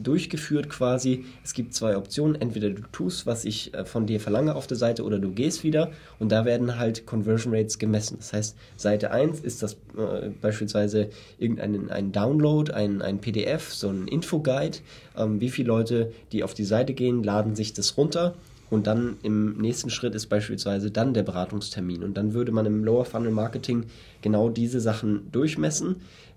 durchgeführt 0.03 0.69
quasi. 0.69 1.25
Es 1.45 1.55
gibt 1.55 1.75
zwei 1.75 1.97
Optionen. 1.97 2.41
Entweder 2.41 2.71
du 2.71 2.83
tust, 2.93 3.27
was 3.27 3.45
ich 3.45 3.75
äh, 3.75 3.85
von 3.85 4.07
dir 4.07 4.21
verlange 4.21 4.55
auf 4.55 4.67
der 4.67 4.77
Seite 4.77 5.05
oder 5.05 5.19
du 5.19 5.31
gehst 5.31 5.63
wieder 5.63 5.93
und 6.19 6.33
da 6.33 6.45
werden 6.45 6.79
halt 6.79 7.07
Conversion 7.07 7.55
Rates 7.55 7.79
gemessen. 7.79 8.17
Das 8.19 8.33
heißt, 8.33 8.57
Seite 8.77 9.11
1 9.11 9.41
ist 9.41 9.63
das 9.63 9.75
äh, 9.97 10.31
beispielsweise 10.41 11.11
irgendein 11.39 11.91
ein 11.91 12.13
Download, 12.13 12.73
ein, 12.73 13.03
ein 13.03 13.21
PDF, 13.21 13.73
so 13.73 13.89
ein 13.89 14.09
Infoguide. 14.09 14.79
Ähm, 15.17 15.41
wie 15.41 15.51
viele 15.51 15.69
Leute, 15.69 16.13
die 16.33 16.43
auf 16.43 16.55
die 16.55 16.65
Seite 16.65 16.95
gehen, 16.95 17.23
laden 17.23 17.55
sich 17.55 17.73
das 17.73 17.97
runter 17.97 18.35
und 18.73 18.87
dann 18.87 19.19
im 19.23 19.59
nächsten 19.59 19.91
Schritt 19.91 20.15
ist 20.15 20.29
beispielsweise 20.29 20.91
dann 20.91 21.13
der 21.13 21.25
Beratungstermin. 21.25 22.03
Und 22.03 22.17
dann 22.17 22.33
würde 22.33 22.53
man 22.53 22.65
im 22.65 22.85
Lower 22.85 23.05
Funnel 23.05 23.31
Marketing 23.31 23.85
genau 24.23 24.49
diese 24.49 24.81
Sachen 24.81 25.31
durchmessen. 25.31 25.97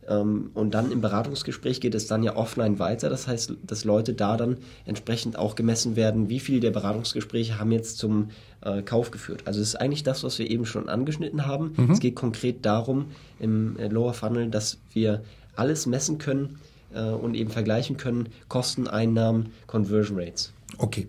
Ähm, 0.09 0.51
und 0.53 0.73
dann 0.73 0.91
im 0.91 0.99
Beratungsgespräch 0.99 1.79
geht 1.79 1.95
es 1.95 2.07
dann 2.07 2.23
ja 2.23 2.35
offline 2.35 2.77
weiter. 2.77 3.09
Das 3.09 3.29
heißt, 3.29 3.53
dass 3.65 3.85
Leute 3.85 4.13
da 4.13 4.35
dann 4.35 4.57
entsprechend 4.85 5.39
auch 5.39 5.55
gemessen 5.55 5.95
werden, 5.95 6.27
wie 6.27 6.41
viele 6.41 6.59
der 6.59 6.71
Beratungsgespräche 6.71 7.57
haben 7.57 7.71
jetzt 7.71 7.99
zum 7.99 8.31
äh, 8.59 8.81
Kauf 8.81 9.11
geführt. 9.11 9.43
Also 9.45 9.61
es 9.61 9.69
ist 9.69 9.75
eigentlich 9.75 10.03
das, 10.03 10.25
was 10.25 10.37
wir 10.37 10.51
eben 10.51 10.65
schon 10.65 10.89
angeschnitten 10.89 11.45
haben. 11.45 11.71
Mhm. 11.77 11.91
Es 11.91 12.01
geht 12.01 12.15
konkret 12.15 12.65
darum 12.65 13.05
im 13.39 13.79
äh, 13.79 13.87
Lower 13.87 14.13
Funnel, 14.13 14.49
dass 14.49 14.77
wir 14.91 15.23
alles 15.55 15.85
messen 15.85 16.17
können 16.17 16.59
äh, 16.93 17.01
und 17.01 17.33
eben 17.33 17.49
vergleichen 17.49 17.95
können, 17.95 18.27
Kosten, 18.49 18.89
Einnahmen, 18.89 19.53
Conversion 19.67 20.19
Rates. 20.19 20.51
Okay. 20.79 21.07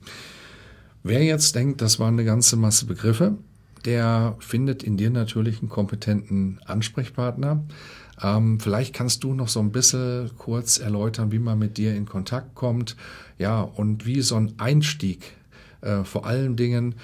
Wer 1.08 1.22
jetzt 1.22 1.54
denkt, 1.54 1.82
das 1.82 2.00
waren 2.00 2.14
eine 2.14 2.24
ganze 2.24 2.56
Masse 2.56 2.84
Begriffe, 2.84 3.36
der 3.84 4.34
findet 4.40 4.82
in 4.82 4.96
dir 4.96 5.08
natürlich 5.08 5.60
einen 5.60 5.68
kompetenten 5.68 6.58
Ansprechpartner. 6.64 7.62
Ähm, 8.20 8.58
vielleicht 8.58 8.92
kannst 8.92 9.22
du 9.22 9.32
noch 9.32 9.46
so 9.46 9.60
ein 9.60 9.70
bisschen 9.70 10.32
kurz 10.36 10.78
erläutern, 10.78 11.30
wie 11.30 11.38
man 11.38 11.60
mit 11.60 11.76
dir 11.76 11.94
in 11.94 12.06
Kontakt 12.06 12.56
kommt, 12.56 12.96
ja, 13.38 13.60
und 13.60 14.04
wie 14.04 14.20
so 14.20 14.34
ein 14.34 14.54
Einstieg 14.58 15.34
äh, 15.80 16.02
vor 16.02 16.26
allen 16.26 16.56
Dingen 16.56 16.96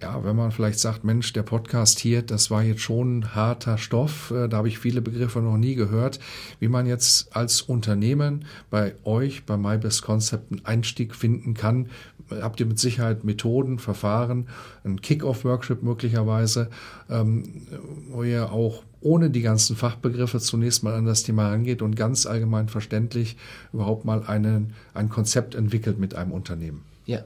ja, 0.00 0.22
wenn 0.24 0.36
man 0.36 0.52
vielleicht 0.52 0.78
sagt, 0.78 1.04
Mensch, 1.04 1.32
der 1.32 1.42
Podcast 1.42 1.98
hier, 1.98 2.22
das 2.22 2.50
war 2.50 2.62
jetzt 2.62 2.82
schon 2.82 3.34
harter 3.34 3.78
Stoff, 3.78 4.30
äh, 4.30 4.48
da 4.48 4.58
habe 4.58 4.68
ich 4.68 4.78
viele 4.78 5.00
Begriffe 5.00 5.40
noch 5.40 5.56
nie 5.56 5.74
gehört, 5.74 6.20
wie 6.60 6.68
man 6.68 6.86
jetzt 6.86 7.34
als 7.34 7.62
Unternehmen 7.62 8.44
bei 8.70 8.94
euch, 9.04 9.46
bei 9.46 9.56
MyBest 9.56 10.02
Concept 10.02 10.52
einen 10.52 10.64
Einstieg 10.66 11.14
finden 11.14 11.54
kann. 11.54 11.88
Habt 12.30 12.60
ihr 12.60 12.66
mit 12.66 12.78
Sicherheit 12.78 13.24
Methoden, 13.24 13.78
Verfahren, 13.78 14.48
einen 14.84 15.00
Kick-Off-Workshop 15.00 15.82
möglicherweise, 15.82 16.68
ähm, 17.08 17.62
wo 18.10 18.22
ihr 18.24 18.52
auch 18.52 18.82
ohne 19.00 19.30
die 19.30 19.42
ganzen 19.42 19.76
Fachbegriffe 19.76 20.40
zunächst 20.40 20.82
mal 20.82 20.94
an 20.94 21.04
das 21.06 21.22
Thema 21.22 21.48
rangeht 21.50 21.80
und 21.80 21.94
ganz 21.94 22.26
allgemein 22.26 22.68
verständlich 22.68 23.36
überhaupt 23.72 24.04
mal 24.04 24.24
einen, 24.24 24.74
ein 24.94 25.08
Konzept 25.08 25.54
entwickelt 25.54 25.98
mit 25.98 26.16
einem 26.16 26.32
Unternehmen. 26.32 26.82
Ja, 27.06 27.20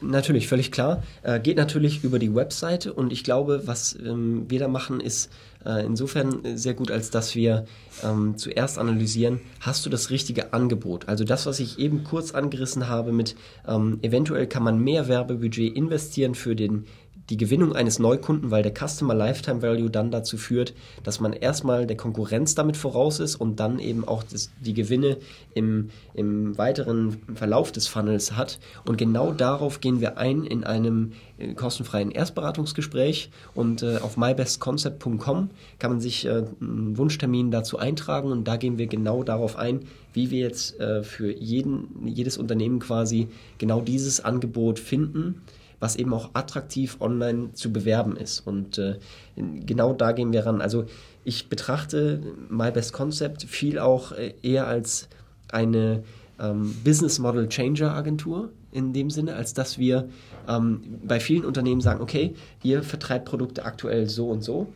Natürlich, 0.00 0.48
völlig 0.48 0.72
klar. 0.72 1.02
Äh, 1.22 1.40
geht 1.40 1.56
natürlich 1.56 2.04
über 2.04 2.18
die 2.18 2.34
Webseite 2.34 2.92
und 2.92 3.12
ich 3.12 3.24
glaube, 3.24 3.62
was 3.66 3.96
ähm, 4.04 4.46
wir 4.48 4.58
da 4.58 4.68
machen, 4.68 5.00
ist 5.00 5.30
äh, 5.64 5.84
insofern 5.84 6.56
sehr 6.56 6.74
gut, 6.74 6.90
als 6.90 7.10
dass 7.10 7.34
wir 7.34 7.66
ähm, 8.02 8.36
zuerst 8.36 8.78
analysieren, 8.78 9.40
hast 9.60 9.84
du 9.84 9.90
das 9.90 10.10
richtige 10.10 10.52
Angebot? 10.52 11.08
Also 11.08 11.24
das, 11.24 11.46
was 11.46 11.60
ich 11.60 11.78
eben 11.78 12.04
kurz 12.04 12.32
angerissen 12.32 12.88
habe 12.88 13.12
mit 13.12 13.36
ähm, 13.68 13.98
eventuell 14.02 14.46
kann 14.46 14.62
man 14.62 14.78
mehr 14.78 15.08
Werbebudget 15.08 15.76
investieren 15.76 16.34
für 16.34 16.56
den 16.56 16.86
die 17.30 17.36
Gewinnung 17.36 17.74
eines 17.74 18.00
Neukunden, 18.00 18.50
weil 18.50 18.64
der 18.64 18.74
Customer 18.74 19.14
Lifetime 19.14 19.62
Value 19.62 19.88
dann 19.88 20.10
dazu 20.10 20.36
führt, 20.36 20.74
dass 21.04 21.20
man 21.20 21.32
erstmal 21.32 21.86
der 21.86 21.96
Konkurrenz 21.96 22.56
damit 22.56 22.76
voraus 22.76 23.20
ist 23.20 23.36
und 23.36 23.60
dann 23.60 23.78
eben 23.78 24.06
auch 24.06 24.24
das, 24.24 24.50
die 24.60 24.74
Gewinne 24.74 25.16
im, 25.54 25.90
im 26.14 26.58
weiteren 26.58 27.18
Verlauf 27.34 27.70
des 27.70 27.86
Funnels 27.86 28.32
hat. 28.32 28.58
Und 28.84 28.98
genau 28.98 29.32
darauf 29.32 29.80
gehen 29.80 30.00
wir 30.00 30.18
ein 30.18 30.42
in 30.44 30.64
einem 30.64 31.12
äh, 31.38 31.54
kostenfreien 31.54 32.10
Erstberatungsgespräch. 32.10 33.30
Und 33.54 33.84
äh, 33.84 33.98
auf 33.98 34.16
mybestconcept.com 34.16 35.50
kann 35.78 35.90
man 35.90 36.00
sich 36.00 36.26
äh, 36.26 36.44
einen 36.60 36.98
Wunschtermin 36.98 37.52
dazu 37.52 37.78
eintragen. 37.78 38.32
Und 38.32 38.48
da 38.48 38.56
gehen 38.56 38.76
wir 38.76 38.88
genau 38.88 39.22
darauf 39.22 39.56
ein, 39.56 39.80
wie 40.12 40.32
wir 40.32 40.40
jetzt 40.40 40.80
äh, 40.80 41.04
für 41.04 41.32
jeden, 41.32 42.08
jedes 42.08 42.38
Unternehmen 42.38 42.80
quasi 42.80 43.28
genau 43.58 43.80
dieses 43.80 44.20
Angebot 44.24 44.80
finden 44.80 45.42
was 45.80 45.96
eben 45.96 46.12
auch 46.14 46.30
attraktiv 46.34 46.98
online 47.00 47.52
zu 47.54 47.72
bewerben 47.72 48.16
ist. 48.16 48.46
Und 48.46 48.78
äh, 48.78 48.96
genau 49.36 49.92
da 49.92 50.12
gehen 50.12 50.32
wir 50.32 50.46
ran. 50.46 50.60
Also 50.60 50.84
ich 51.24 51.48
betrachte 51.48 52.20
My 52.48 52.70
Best 52.70 52.92
Concept 52.92 53.42
viel 53.42 53.78
auch 53.78 54.12
äh, 54.12 54.34
eher 54.42 54.66
als 54.66 55.08
eine 55.50 56.04
ähm, 56.38 56.74
Business 56.84 57.18
Model 57.18 57.48
Changer 57.48 57.94
Agentur 57.94 58.50
in 58.72 58.92
dem 58.92 59.10
Sinne, 59.10 59.34
als 59.34 59.54
dass 59.54 59.78
wir 59.78 60.08
ähm, 60.48 60.82
bei 61.02 61.18
vielen 61.18 61.44
Unternehmen 61.44 61.80
sagen, 61.80 62.00
okay, 62.00 62.34
ihr 62.62 62.82
vertreibt 62.82 63.24
Produkte 63.24 63.64
aktuell 63.64 64.08
so 64.08 64.28
und 64.28 64.42
so 64.42 64.72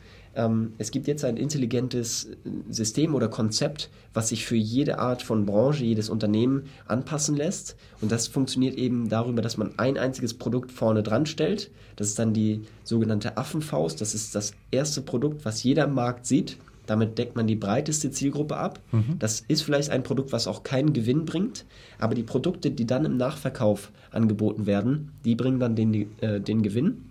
es 0.79 0.91
gibt 0.91 1.07
jetzt 1.07 1.25
ein 1.25 1.37
intelligentes 1.37 2.25
äh, 2.25 2.37
System 2.71 3.15
oder 3.15 3.29
Konzept, 3.29 3.91
was 4.13 4.31
sich 4.31 4.47
für 4.47 4.57
jede 4.57 4.99
Art 4.99 5.23
von 5.23 5.47
Branche, 5.47 5.85
jedes 5.85 6.09
Unternehmen 6.09 6.65
anpassen 6.87 7.37
lässt. 7.37 7.77
Und 8.01 8.11
das 8.11 8.27
funktioniert 8.27 8.77
eben 8.77 9.09
darüber, 9.09 9.43
dass 9.43 9.57
man 9.57 9.79
ein 9.79 9.97
einziges 9.97 10.35
Produkt 10.35 10.73
vorne 10.73 11.03
dran 11.03 11.27
stellt. 11.27 11.71
Das 11.97 12.09
ist 12.09 12.19
dann 12.19 12.33
die 12.33 12.63
sogenannte 12.83 13.37
Affenfaust. 13.37 14.01
Das 14.01 14.15
ist 14.15 14.35
das 14.35 14.55
erste 14.71 15.03
Produkt, 15.03 15.45
was 15.45 15.63
jeder 15.63 15.85
im 15.85 15.95
Markt 15.95 16.27
sieht. 16.27 16.57
Damit 16.87 17.17
deckt 17.17 17.35
man 17.35 17.47
die 17.47 17.57
breiteste 17.57 18.11
Zielgruppe 18.11 18.57
ab. 18.57 18.81
Mhm. 18.93 19.19
Das 19.19 19.43
ist 19.49 19.63
vielleicht 19.63 19.91
ein 19.91 20.03
Produkt, 20.03 20.33
was 20.33 20.47
auch 20.47 20.65
keinen 20.65 20.93
Gewinn 20.93 21.25
bringt, 21.25 21.65
aber 21.99 22.15
die 22.15 22.23
Produkte, 22.23 22.71
die 22.71 22.87
dann 22.87 23.07
im 23.07 23.17
Nachverkauf 23.17 23.91
angeboten 24.11 24.67
werden, 24.67 25.13
die 25.25 25.35
bringen 25.35 25.61
dann 25.61 25.77
den, 25.77 26.19
äh, 26.21 26.41
den 26.41 26.63
Gewinn. 26.63 27.07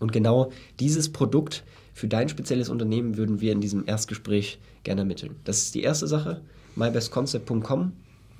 Und 0.00 0.12
genau 0.12 0.50
dieses 0.80 1.10
Produkt 1.10 1.62
für 1.96 2.08
dein 2.08 2.28
spezielles 2.28 2.68
Unternehmen 2.68 3.16
würden 3.16 3.40
wir 3.40 3.52
in 3.52 3.62
diesem 3.62 3.84
Erstgespräch 3.86 4.58
gerne 4.82 5.00
ermitteln. 5.00 5.34
Das 5.44 5.62
ist 5.62 5.74
die 5.74 5.80
erste 5.80 6.06
Sache. 6.06 6.42
mybestconcept.com, 6.74 7.92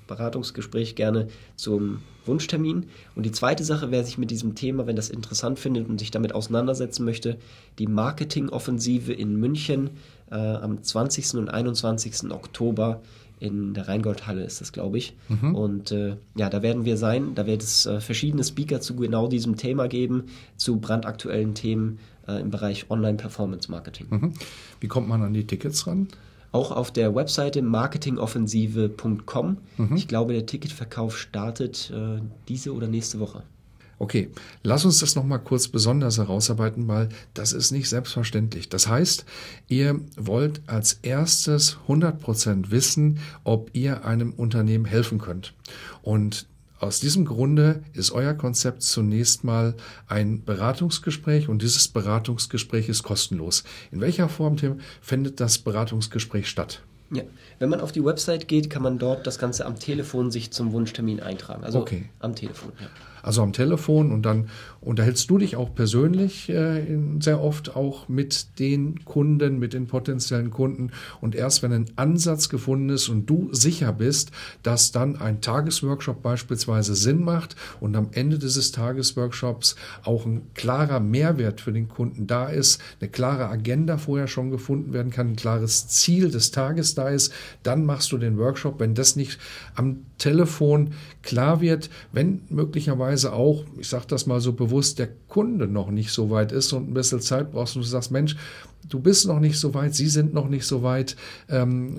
Beratungsgespräch 0.07 0.95
gerne 0.95 1.29
zum 1.57 2.03
Wunschtermin. 2.27 2.85
Und 3.15 3.25
die 3.25 3.33
zweite 3.33 3.65
Sache, 3.65 3.91
wer 3.91 4.05
sich 4.05 4.19
mit 4.19 4.31
diesem 4.31 4.57
Thema, 4.57 4.87
wenn 4.87 4.95
das 4.95 5.09
interessant 5.09 5.59
findet 5.59 5.89
und 5.89 5.99
sich 5.99 6.11
damit 6.11 6.35
auseinandersetzen 6.35 7.07
möchte, 7.07 7.39
die 7.79 7.87
Marketingoffensive 7.87 9.15
in 9.15 9.37
München 9.37 9.89
äh, 10.31 10.35
am 10.35 10.83
20. 10.83 11.37
und 11.37 11.49
21. 11.49 12.31
Oktober 12.31 13.01
in 13.39 13.75
der 13.75 13.89
Rheingoldhalle 13.89 14.45
ist 14.45 14.61
das, 14.61 14.73
glaube 14.73 14.99
ich. 14.99 15.17
Mhm. 15.29 15.55
Und 15.55 15.93
äh, 15.93 16.17
ja, 16.37 16.49
da 16.49 16.63
werden 16.63 16.85
wir 16.85 16.97
sein. 16.97 17.35
Da 17.35 17.47
wird 17.47 17.63
es 17.63 17.87
äh, 17.87 18.01
verschiedene 18.01 18.45
Speaker 18.45 18.81
zu 18.81 18.97
genau 18.97 19.29
diesem 19.29 19.57
Thema 19.57 19.89
geben, 19.89 20.25
zu 20.57 20.79
brandaktuellen 20.79 21.55
Themen 21.55 21.99
äh, 22.27 22.41
im 22.41 22.51
Bereich 22.51 22.91
Online-Performance-Marketing. 22.91 24.07
Mhm. 24.11 24.33
Wie 24.81 24.89
kommt 24.89 25.09
man 25.09 25.23
an 25.23 25.35
die 25.35 25.47
Tickets 25.47 25.87
ran? 25.87 26.09
Auch 26.53 26.73
auf 26.73 26.91
der 26.91 27.15
Webseite 27.15 27.61
marketingoffensive.com. 27.61 29.59
Mhm. 29.77 29.97
Ich 29.97 30.09
glaube, 30.09 30.33
der 30.33 30.47
Ticketverkauf 30.47 31.19
startet 31.19 31.93
äh, 31.95 32.23
diese 32.49 32.73
oder 32.73 32.89
nächste 32.89 33.21
Woche. 33.21 33.43
Okay, 33.99 34.31
lass 34.63 34.85
uns 34.85 34.99
das 34.99 35.17
nochmal 35.17 35.39
kurz 35.39 35.69
besonders 35.69 36.19
herausarbeiten, 36.19 36.87
weil 36.87 37.09
das 37.33 37.53
ist 37.53 37.71
nicht 37.71 37.89
selbstverständlich. 37.89 38.69
Das 38.69 38.89
heißt, 38.89 39.25
ihr 39.69 40.01
wollt 40.17 40.61
als 40.67 40.99
erstes 41.03 41.79
100% 41.89 42.71
wissen, 42.71 43.21
ob 43.43 43.71
ihr 43.73 44.05
einem 44.05 44.33
Unternehmen 44.35 44.85
helfen 44.85 45.19
könnt. 45.19 45.55
Und 46.03 46.47
aus 46.79 47.01
diesem 47.01 47.25
Grunde 47.25 47.83
ist 47.95 48.11
euer 48.11 48.35
Konzept 48.35 48.83
zunächst 48.83 49.45
mal 49.45 49.75
ein 50.09 50.45
Beratungsgespräch 50.45 51.49
und 51.49 51.63
dieses 51.63 51.89
Beratungsgespräch 51.89 52.91
ist 52.91 53.03
kostenlos. 53.03 53.65
In 53.91 54.03
welcher 54.03 54.29
Form, 54.29 54.59
Tim, 54.59 54.81
findet 55.01 55.41
das 55.41 55.57
Beratungsgespräch 55.57 56.49
statt? 56.49 56.83
Ja, 57.11 57.23
wenn 57.61 57.71
man 57.71 57.81
auf 57.81 57.93
die 57.93 58.05
Website 58.05 58.47
geht, 58.47 58.69
kann 58.69 58.83
man 58.83 58.99
dort 58.99 59.27
das 59.27 59.39
Ganze 59.39 59.65
am 59.65 59.79
Telefon 59.79 60.31
sich 60.31 60.51
zum 60.51 60.73
Wunschtermin 60.73 61.21
eintragen. 61.21 61.65
Also 61.65 61.81
okay. 61.81 62.11
am 62.19 62.35
Telefon, 62.35 62.73
ja 62.79 62.89
also 63.27 63.43
am 63.43 63.53
Telefon 63.53 64.13
und 64.13 64.23
dann 64.23 64.49
unterhältst 64.81 65.29
du 65.29 65.39
dich 65.39 65.57
auch 65.57 65.75
persönlich 65.75 66.49
äh, 66.49 66.87
sehr 67.19 67.43
oft 67.43 67.75
auch 67.75 68.09
mit 68.09 68.61
den 68.61 69.05
Kunden, 69.05 69.59
mit 69.59 69.73
den 69.73 69.89
potenziellen 69.89 70.51
Kunden 70.51 70.93
und 71.21 71.35
erst 71.35 71.65
wenn 71.65 71.73
ein 71.73 71.87
Ansatz 71.97 72.49
gefunden 72.49 72.91
ist 72.91 73.09
und 73.09 73.27
du 73.27 73.49
sicher 73.51 73.93
bist, 73.93 74.31
dass 74.63 74.93
dann 74.93 75.17
ein 75.17 75.41
Tagesworkshop 75.41 76.23
beispielsweise 76.23 76.95
Sinn 76.95 77.25
macht 77.25 77.57
und 77.81 77.97
am 77.97 78.11
Ende 78.13 78.39
dieses 78.39 78.71
Tagesworkshops 78.71 79.75
auch 80.05 80.25
ein 80.25 80.43
klarer 80.55 81.01
Mehrwert 81.01 81.61
für 81.61 81.73
den 81.73 81.89
Kunden 81.89 82.29
da 82.29 82.47
ist, 82.47 82.81
eine 83.01 83.11
klare 83.11 83.49
Agenda 83.49 83.99
vorher 83.99 84.29
schon 84.29 84.53
gefunden 84.53 84.93
werden 84.93 85.11
kann, 85.11 85.33
ein 85.33 85.37
klares 85.37 85.89
Ziel 85.89 86.31
des 86.31 86.53
Tages 86.53 86.95
da 86.95 87.09
ist, 87.09 87.33
dann 87.65 87.85
machst 87.85 88.13
du 88.13 88.19
den 88.19 88.39
Workshop. 88.39 88.79
Wenn 88.79 88.95
das 88.95 89.17
nicht 89.17 89.41
am 89.75 90.07
Telefon 90.19 90.93
klar 91.23 91.61
wird, 91.61 91.91
wenn 92.13 92.43
möglicherweise 92.51 93.16
auch, 93.25 93.65
ich 93.79 93.89
sage 93.89 94.05
das 94.09 94.27
mal 94.27 94.41
so 94.41 94.53
bewusst, 94.53 94.99
der 94.99 95.09
Kunde 95.29 95.67
noch 95.67 95.91
nicht 95.91 96.11
so 96.11 96.31
weit 96.31 96.53
ist 96.53 96.73
und 96.73 96.91
ein 96.91 96.95
bisschen 96.95 97.21
Zeit 97.21 97.53
brauchst 97.53 97.77
und 97.77 97.83
du 97.83 97.89
sagst, 97.89 98.11
Mensch, 98.11 98.37
du 98.89 99.01
bist 99.01 99.27
noch 99.27 99.41
nicht 99.41 99.59
so 99.59 99.75
weit, 99.75 99.95
sie 99.95 100.09
sind 100.09 100.35
noch 100.35 100.49
nicht 100.49 100.67
so 100.67 100.83
weit, 100.83 101.17
ähm, 101.49 101.99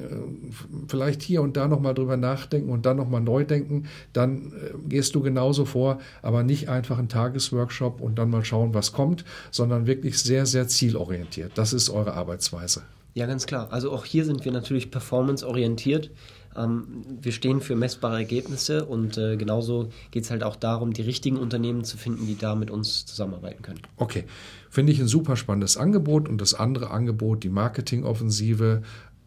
vielleicht 0.87 1.21
hier 1.21 1.41
und 1.41 1.57
da 1.57 1.67
nochmal 1.67 1.93
drüber 1.93 2.17
nachdenken 2.17 2.69
und 2.69 2.85
dann 2.85 2.97
nochmal 2.97 3.21
neu 3.21 3.43
denken, 3.43 3.87
dann 4.13 4.53
äh, 4.53 4.73
gehst 4.87 5.15
du 5.15 5.21
genauso 5.21 5.65
vor, 5.65 5.99
aber 6.21 6.43
nicht 6.43 6.69
einfach 6.69 6.97
ein 6.97 7.09
Tagesworkshop 7.09 8.01
und 8.01 8.17
dann 8.17 8.29
mal 8.29 8.45
schauen, 8.45 8.73
was 8.73 8.91
kommt, 8.91 9.25
sondern 9.51 9.87
wirklich 9.87 10.19
sehr, 10.19 10.45
sehr 10.45 10.67
zielorientiert. 10.67 11.53
Das 11.55 11.73
ist 11.73 11.89
eure 11.89 12.13
Arbeitsweise. 12.13 12.83
Ja, 13.13 13.25
ganz 13.25 13.47
klar. 13.47 13.69
Also 13.71 13.91
auch 13.91 14.05
hier 14.05 14.25
sind 14.25 14.45
wir 14.45 14.51
natürlich 14.51 14.91
performanceorientiert. 14.91 16.11
Ähm, 16.57 17.05
wir 17.21 17.31
stehen 17.31 17.61
für 17.61 17.75
messbare 17.75 18.17
Ergebnisse 18.17 18.85
und 18.85 19.17
äh, 19.17 19.37
genauso 19.37 19.89
geht 20.11 20.23
es 20.23 20.31
halt 20.31 20.43
auch 20.43 20.55
darum, 20.55 20.93
die 20.93 21.03
richtigen 21.03 21.37
Unternehmen 21.37 21.83
zu 21.83 21.97
finden, 21.97 22.25
die 22.25 22.37
da 22.37 22.55
mit 22.55 22.71
uns 22.71 23.05
zusammenarbeiten 23.05 23.61
können. 23.61 23.81
Okay, 23.97 24.25
finde 24.69 24.91
ich 24.91 24.99
ein 24.99 25.07
super 25.07 25.35
spannendes 25.35 25.77
Angebot 25.77 26.27
und 26.27 26.41
das 26.41 26.53
andere 26.53 26.91
Angebot, 26.91 27.43
die 27.43 27.49
Marketingoffensive, 27.49 28.81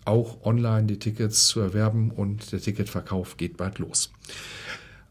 auch 0.04 0.44
online 0.44 0.86
die 0.86 0.98
Tickets 0.98 1.46
zu 1.46 1.60
erwerben 1.60 2.10
und 2.10 2.52
der 2.52 2.60
Ticketverkauf 2.60 3.36
geht 3.36 3.56
bald 3.56 3.78
los. 3.78 4.10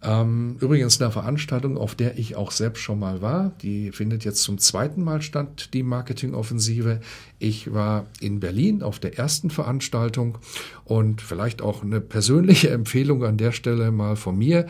Ähm, 0.01 0.55
übrigens 0.61 1.01
eine 1.01 1.11
Veranstaltung, 1.11 1.77
auf 1.77 1.93
der 1.93 2.17
ich 2.17 2.35
auch 2.37 2.51
selbst 2.51 2.79
schon 2.79 2.99
mal 2.99 3.21
war. 3.21 3.51
Die 3.61 3.91
findet 3.91 4.23
jetzt 4.23 4.43
zum 4.43 4.57
zweiten 4.57 5.03
Mal 5.03 5.21
statt, 5.21 5.69
die 5.73 5.83
Marketingoffensive. 5.83 7.01
Ich 7.37 7.73
war 7.73 8.05
in 8.21 8.39
Berlin 8.39 8.81
auf 8.81 8.99
der 8.99 9.17
ersten 9.17 9.49
Veranstaltung 9.49 10.37
und 10.85 11.21
vielleicht 11.21 11.61
auch 11.61 11.83
eine 11.83 11.99
persönliche 11.99 12.69
Empfehlung 12.71 13.25
an 13.25 13.37
der 13.37 13.51
Stelle 13.51 13.91
mal 13.91 14.15
von 14.15 14.37
mir. 14.37 14.67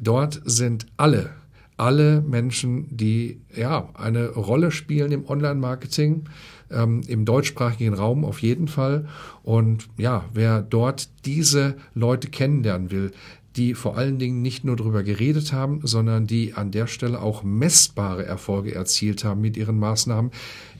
Dort 0.00 0.40
sind 0.44 0.86
alle 0.96 1.30
alle 1.76 2.20
Menschen, 2.20 2.86
die 2.96 3.40
ja 3.54 3.88
eine 3.94 4.28
Rolle 4.28 4.70
spielen 4.70 5.10
im 5.10 5.28
Online-Marketing, 5.28 6.28
ähm, 6.70 7.00
im 7.08 7.24
deutschsprachigen 7.24 7.94
Raum 7.94 8.24
auf 8.24 8.42
jeden 8.42 8.68
Fall. 8.68 9.08
Und 9.42 9.88
ja, 9.96 10.24
wer 10.32 10.62
dort 10.62 11.08
diese 11.24 11.76
Leute 11.94 12.28
kennenlernen 12.28 12.90
will, 12.90 13.10
die 13.56 13.74
vor 13.74 13.96
allen 13.96 14.18
Dingen 14.18 14.42
nicht 14.42 14.64
nur 14.64 14.76
darüber 14.76 15.02
geredet 15.02 15.52
haben, 15.52 15.80
sondern 15.84 16.26
die 16.26 16.54
an 16.54 16.70
der 16.70 16.86
Stelle 16.86 17.20
auch 17.20 17.42
messbare 17.42 18.26
Erfolge 18.26 18.74
erzielt 18.74 19.24
haben 19.24 19.40
mit 19.40 19.56
ihren 19.56 19.78
Maßnahmen. 19.78 20.32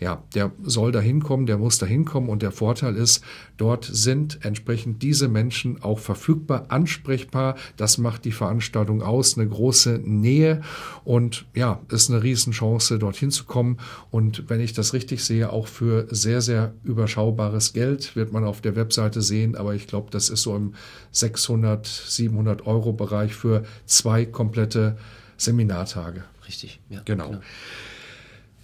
Ja, 0.05 0.23
der 0.35 0.53
soll 0.62 0.93
da 0.93 1.01
hinkommen, 1.01 1.47
der 1.47 1.57
muss 1.57 1.79
da 1.79 1.87
hinkommen 1.87 2.29
und 2.29 2.43
der 2.43 2.53
Vorteil 2.53 2.95
ist, 2.95 3.25
dort 3.57 3.88
sind 3.90 4.45
entsprechend 4.45 5.03
diese 5.03 5.29
Menschen 5.29 5.83
auch 5.83 5.99
verfügbar, 5.99 6.67
ansprechbar. 6.69 7.57
Das 7.79 7.97
macht 7.97 8.27
die 8.27 8.33
Veranstaltung 8.33 9.01
aus, 9.01 9.38
eine 9.38 9.49
große 9.49 10.03
Nähe 10.05 10.61
und 11.05 11.47
ja, 11.55 11.81
ist 11.88 12.11
eine 12.11 12.23
Riesenchance, 12.23 12.99
dorthin 12.99 13.31
zu 13.31 13.45
kommen. 13.47 13.79
Und 14.11 14.51
wenn 14.51 14.61
ich 14.61 14.75
das 14.75 14.93
richtig 14.93 15.25
sehe, 15.25 15.51
auch 15.51 15.69
für 15.69 16.07
sehr, 16.11 16.43
sehr 16.43 16.75
überschaubares 16.83 17.73
Geld 17.73 18.14
wird 18.14 18.31
man 18.31 18.45
auf 18.45 18.61
der 18.61 18.77
Webseite 18.77 19.23
sehen, 19.23 19.57
aber 19.57 19.75
ich 19.75 19.87
glaube, 19.87 20.11
das 20.11 20.29
ist 20.29 20.43
so 20.43 20.55
im 20.55 20.75
600, 21.12 21.87
700 21.87 22.67
Euro 22.67 22.93
Bereich 22.93 23.35
für 23.35 23.64
zwei 23.87 24.27
komplette 24.27 24.99
Seminartage. 25.38 26.25
Richtig, 26.47 26.79
ja. 26.90 27.01
Genau. 27.07 27.40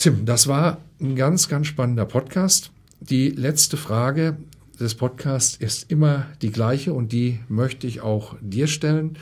Tim, 0.01 0.25
das 0.25 0.47
war 0.47 0.79
ein 0.99 1.15
ganz, 1.15 1.47
ganz 1.49 1.67
spannender 1.67 2.07
Podcast. 2.07 2.71
Die 3.01 3.29
letzte 3.29 3.77
Frage 3.77 4.39
des 4.81 4.95
Podcasts 4.95 5.57
ist 5.57 5.91
immer 5.91 6.25
die 6.41 6.51
gleiche 6.51 6.95
und 6.95 7.13
die 7.13 7.41
möchte 7.51 7.87
ich 7.87 8.01
auch 8.01 8.35
dir 8.41 8.67
stellen. 8.67 9.19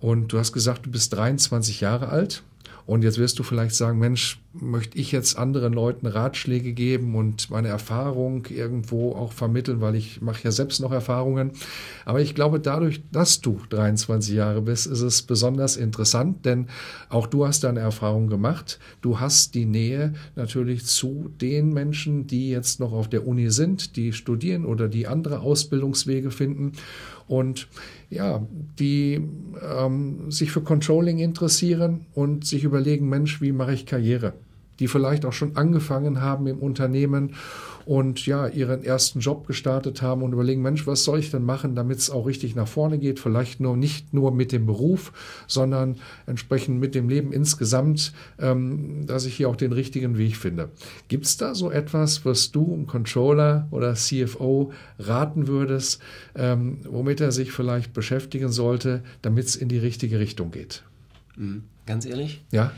Und 0.00 0.32
du 0.32 0.38
hast 0.38 0.54
gesagt, 0.54 0.86
du 0.86 0.90
bist 0.90 1.12
23 1.12 1.82
Jahre 1.82 2.08
alt. 2.08 2.44
Und 2.86 3.04
jetzt 3.04 3.18
wirst 3.18 3.38
du 3.40 3.42
vielleicht 3.42 3.74
sagen, 3.74 3.98
Mensch, 3.98 4.40
möchte 4.54 4.98
ich 4.98 5.12
jetzt 5.12 5.38
anderen 5.38 5.72
Leuten 5.72 6.06
Ratschläge 6.06 6.72
geben 6.72 7.14
und 7.14 7.50
meine 7.50 7.68
Erfahrung 7.68 8.46
irgendwo 8.46 9.12
auch 9.12 9.32
vermitteln, 9.32 9.80
weil 9.80 9.94
ich 9.94 10.20
mache 10.20 10.44
ja 10.44 10.50
selbst 10.50 10.80
noch 10.80 10.92
Erfahrungen. 10.92 11.52
Aber 12.04 12.20
ich 12.20 12.34
glaube, 12.34 12.60
dadurch, 12.60 13.02
dass 13.12 13.40
du 13.40 13.60
23 13.70 14.34
Jahre 14.34 14.62
bist, 14.62 14.86
ist 14.86 15.00
es 15.00 15.22
besonders 15.22 15.76
interessant, 15.76 16.44
denn 16.44 16.68
auch 17.08 17.26
du 17.26 17.46
hast 17.46 17.64
deine 17.64 17.80
Erfahrung 17.80 18.28
gemacht. 18.28 18.78
Du 19.00 19.20
hast 19.20 19.54
die 19.54 19.64
Nähe 19.64 20.12
natürlich 20.36 20.84
zu 20.84 21.30
den 21.40 21.72
Menschen, 21.72 22.26
die 22.26 22.50
jetzt 22.50 22.80
noch 22.80 22.92
auf 22.92 23.08
der 23.08 23.26
Uni 23.26 23.50
sind, 23.50 23.96
die 23.96 24.12
studieren 24.12 24.64
oder 24.66 24.88
die 24.88 25.06
andere 25.06 25.40
Ausbildungswege 25.40 26.30
finden 26.30 26.72
und 27.26 27.68
ja, 28.10 28.46
die 28.78 29.20
ähm, 29.62 30.30
sich 30.30 30.50
für 30.52 30.60
Controlling 30.60 31.18
interessieren 31.18 32.04
und 32.12 32.44
sich 32.44 32.64
überlegen, 32.64 33.08
Mensch, 33.08 33.40
wie 33.40 33.52
mache 33.52 33.72
ich 33.72 33.86
Karriere? 33.86 34.34
Die 34.78 34.88
vielleicht 34.88 35.24
auch 35.24 35.32
schon 35.32 35.56
angefangen 35.56 36.20
haben 36.20 36.46
im 36.46 36.58
Unternehmen 36.58 37.34
und 37.84 38.26
ja, 38.26 38.46
ihren 38.46 38.84
ersten 38.84 39.20
Job 39.20 39.46
gestartet 39.46 40.02
haben 40.02 40.22
und 40.22 40.32
überlegen, 40.32 40.62
Mensch, 40.62 40.86
was 40.86 41.04
soll 41.04 41.18
ich 41.18 41.30
denn 41.30 41.44
machen, 41.44 41.74
damit 41.74 41.98
es 41.98 42.10
auch 42.10 42.26
richtig 42.26 42.54
nach 42.54 42.68
vorne 42.68 42.98
geht? 42.98 43.18
Vielleicht 43.18 43.60
nur 43.60 43.76
nicht 43.76 44.14
nur 44.14 44.32
mit 44.32 44.52
dem 44.52 44.66
Beruf, 44.66 45.12
sondern 45.46 45.96
entsprechend 46.26 46.80
mit 46.80 46.94
dem 46.94 47.08
Leben 47.08 47.32
insgesamt, 47.32 48.12
ähm, 48.38 49.06
dass 49.06 49.26
ich 49.26 49.36
hier 49.36 49.48
auch 49.48 49.56
den 49.56 49.72
richtigen 49.72 50.16
Weg 50.18 50.36
finde. 50.36 50.70
Gibt 51.08 51.24
es 51.26 51.36
da 51.36 51.54
so 51.54 51.70
etwas, 51.70 52.24
was 52.24 52.52
du 52.52 52.72
einem 52.72 52.86
Controller 52.86 53.66
oder 53.70 53.94
CFO 53.94 54.72
raten 54.98 55.46
würdest, 55.48 56.00
ähm, 56.34 56.78
womit 56.88 57.20
er 57.20 57.32
sich 57.32 57.52
vielleicht 57.52 57.92
beschäftigen 57.92 58.50
sollte, 58.50 59.02
damit 59.22 59.46
es 59.46 59.56
in 59.56 59.68
die 59.68 59.78
richtige 59.78 60.18
Richtung 60.18 60.50
geht? 60.50 60.82
Mhm. 61.36 61.64
Ganz 61.86 62.06
ehrlich? 62.06 62.44
Ja. 62.52 62.72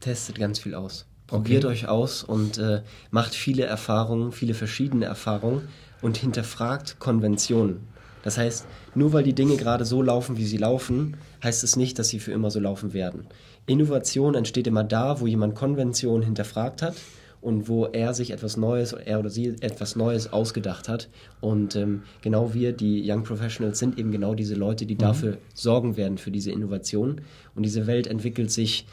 Testet 0.00 0.38
ganz 0.38 0.58
viel 0.58 0.74
aus. 0.74 1.06
Probiert 1.26 1.64
okay. 1.64 1.72
euch 1.72 1.88
aus 1.88 2.22
und 2.22 2.58
äh, 2.58 2.82
macht 3.10 3.34
viele 3.34 3.64
Erfahrungen, 3.64 4.32
viele 4.32 4.54
verschiedene 4.54 5.06
Erfahrungen 5.06 5.68
und 6.02 6.16
hinterfragt 6.16 6.98
Konventionen. 6.98 7.80
Das 8.22 8.38
heißt, 8.38 8.66
nur 8.94 9.12
weil 9.12 9.22
die 9.22 9.34
Dinge 9.34 9.56
gerade 9.56 9.84
so 9.84 10.02
laufen, 10.02 10.36
wie 10.36 10.46
sie 10.46 10.56
laufen, 10.56 11.16
heißt 11.42 11.62
es 11.62 11.76
nicht, 11.76 11.98
dass 11.98 12.08
sie 12.08 12.18
für 12.18 12.32
immer 12.32 12.50
so 12.50 12.58
laufen 12.58 12.92
werden. 12.92 13.26
Innovation 13.66 14.34
entsteht 14.34 14.66
immer 14.66 14.84
da, 14.84 15.20
wo 15.20 15.26
jemand 15.26 15.54
Konventionen 15.54 16.24
hinterfragt 16.24 16.82
hat 16.82 16.94
und 17.40 17.68
wo 17.68 17.86
er 17.86 18.14
sich 18.14 18.32
etwas 18.32 18.56
Neues, 18.56 18.92
er 18.92 19.20
oder 19.20 19.30
sie 19.30 19.54
etwas 19.60 19.94
Neues 19.94 20.32
ausgedacht 20.32 20.88
hat. 20.88 21.08
Und 21.40 21.76
ähm, 21.76 22.02
genau 22.20 22.54
wir, 22.54 22.72
die 22.72 23.08
Young 23.08 23.22
Professionals, 23.22 23.78
sind 23.78 23.98
eben 23.98 24.10
genau 24.10 24.34
diese 24.34 24.56
Leute, 24.56 24.86
die 24.86 24.94
mhm. 24.94 24.98
dafür 24.98 25.38
sorgen 25.54 25.96
werden, 25.96 26.18
für 26.18 26.32
diese 26.32 26.50
Innovation. 26.50 27.20
Und 27.54 27.62
diese 27.62 27.86
Welt 27.86 28.08
entwickelt 28.08 28.50
sich 28.50 28.86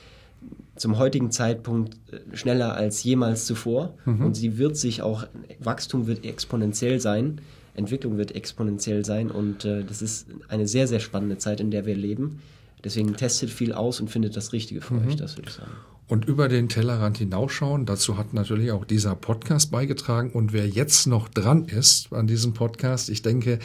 zum 0.75 0.97
heutigen 0.97 1.31
Zeitpunkt 1.31 1.97
äh, 2.11 2.35
schneller 2.35 2.75
als 2.75 3.03
jemals 3.03 3.45
zuvor 3.45 3.93
mhm. 4.05 4.25
und 4.25 4.33
sie 4.35 4.57
wird 4.57 4.77
sich 4.77 5.01
auch, 5.01 5.25
Wachstum 5.59 6.07
wird 6.07 6.25
exponentiell 6.25 6.99
sein, 6.99 7.41
Entwicklung 7.75 8.17
wird 8.17 8.35
exponentiell 8.35 9.05
sein 9.05 9.31
und 9.31 9.65
äh, 9.65 9.83
das 9.83 10.01
ist 10.01 10.27
eine 10.47 10.67
sehr, 10.67 10.87
sehr 10.87 10.99
spannende 10.99 11.37
Zeit, 11.37 11.59
in 11.59 11.71
der 11.71 11.85
wir 11.85 11.95
leben. 11.95 12.41
Deswegen 12.83 13.15
testet 13.15 13.49
viel 13.49 13.71
aus 13.71 14.01
und 14.01 14.09
findet 14.09 14.35
das 14.35 14.51
Richtige 14.51 14.81
für 14.81 14.95
mhm. 14.95 15.07
euch, 15.07 15.15
das 15.15 15.37
würde 15.37 15.49
ich 15.49 15.55
sagen. 15.55 15.71
Und 16.07 16.25
über 16.25 16.49
den 16.49 16.69
Tellerrand 16.69 17.17
hinausschauen, 17.17 17.85
dazu 17.85 18.17
hat 18.17 18.33
natürlich 18.33 18.71
auch 18.71 18.85
dieser 18.85 19.15
Podcast 19.15 19.71
beigetragen. 19.71 20.31
Und 20.31 20.51
wer 20.51 20.67
jetzt 20.67 21.07
noch 21.07 21.29
dran 21.29 21.65
ist 21.65 22.11
an 22.11 22.27
diesem 22.27 22.53
Podcast, 22.53 23.09
ich 23.09 23.21
denke, 23.21 23.59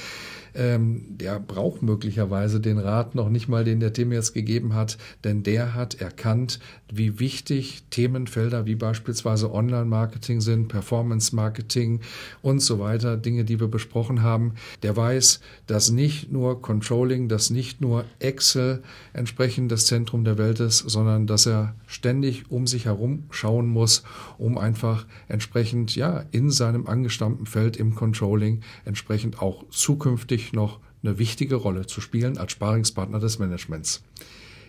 ähm, 0.54 1.04
der 1.08 1.38
braucht 1.40 1.82
möglicherweise 1.82 2.60
den 2.60 2.78
Rat 2.78 3.14
noch 3.14 3.28
nicht 3.28 3.48
mal, 3.48 3.64
den 3.64 3.80
der 3.80 3.92
Tim 3.92 4.12
jetzt 4.12 4.34
gegeben 4.34 4.74
hat, 4.74 4.98
denn 5.24 5.42
der 5.42 5.74
hat 5.74 6.00
erkannt, 6.00 6.58
wie 6.92 7.20
wichtig 7.20 7.84
Themenfelder 7.90 8.66
wie 8.66 8.74
beispielsweise 8.74 9.52
Online-Marketing 9.52 10.40
sind, 10.40 10.68
Performance-Marketing 10.68 12.00
und 12.42 12.60
so 12.60 12.78
weiter, 12.80 13.16
Dinge, 13.16 13.44
die 13.44 13.60
wir 13.60 13.68
besprochen 13.68 14.22
haben. 14.22 14.54
Der 14.82 14.96
weiß, 14.96 15.40
dass 15.66 15.90
nicht 15.90 16.32
nur 16.32 16.60
Controlling, 16.60 17.28
dass 17.28 17.50
nicht 17.50 17.80
nur 17.80 18.04
Excel 18.18 18.82
entsprechend 19.12 19.70
das 19.70 19.86
Zentrum 19.86 20.24
der 20.24 20.38
Welt 20.38 20.60
ist, 20.60 20.78
sondern 20.78 21.26
dass 21.26 21.46
er 21.46 21.74
ständig 22.28 22.50
um 22.50 22.66
sich 22.66 22.84
herum 22.84 23.24
schauen 23.30 23.68
muss, 23.68 24.02
um 24.38 24.58
einfach 24.58 25.06
entsprechend 25.28 25.94
ja 25.96 26.24
in 26.30 26.50
seinem 26.50 26.86
angestammten 26.86 27.46
Feld 27.46 27.76
im 27.76 27.94
Controlling 27.94 28.60
entsprechend 28.84 29.40
auch 29.40 29.64
zukünftig 29.70 30.52
noch 30.52 30.80
eine 31.02 31.18
wichtige 31.18 31.56
Rolle 31.56 31.86
zu 31.86 32.00
spielen 32.00 32.38
als 32.38 32.52
Sparingspartner 32.52 33.20
des 33.20 33.38
Managements. 33.38 34.02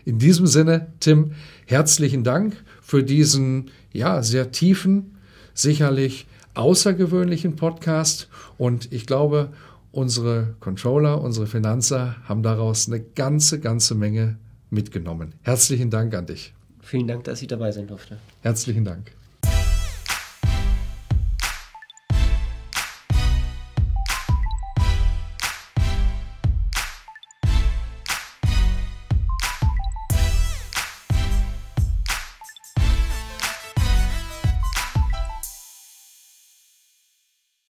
In 0.06 0.20
diesem 0.20 0.48
Sinne, 0.48 0.94
Tim, 1.00 1.32
herzlichen 1.66 2.24
Dank 2.24 2.56
für 2.82 3.04
diesen 3.04 3.72
ja 3.92 4.24
sehr 4.24 4.52
tiefen, 4.52 5.18
sicherlich 5.54 6.28
außergewöhnlichen 6.54 7.56
Podcast 7.56 8.30
und 8.58 8.92
ich 8.92 9.06
glaube, 9.06 9.52
unsere 9.92 10.56
Controller, 10.60 11.22
unsere 11.22 11.48
Finanzer 11.48 12.16
haben 12.24 12.44
daraus 12.44 12.88
eine 12.88 13.02
ganze, 13.02 13.60
ganze 13.60 13.96
Menge 13.96 14.38
mitgenommen. 14.70 15.34
Herzlichen 15.42 15.90
Dank 15.90 16.14
an 16.14 16.28
dich. 16.28 16.54
Vielen 16.90 17.06
Dank, 17.06 17.24
dass 17.26 17.40
ich 17.44 17.48
dabei 17.48 17.72
sein 17.72 17.86
durfte. 17.86 18.18
Herzlichen 18.42 18.84
Dank. 18.84 19.12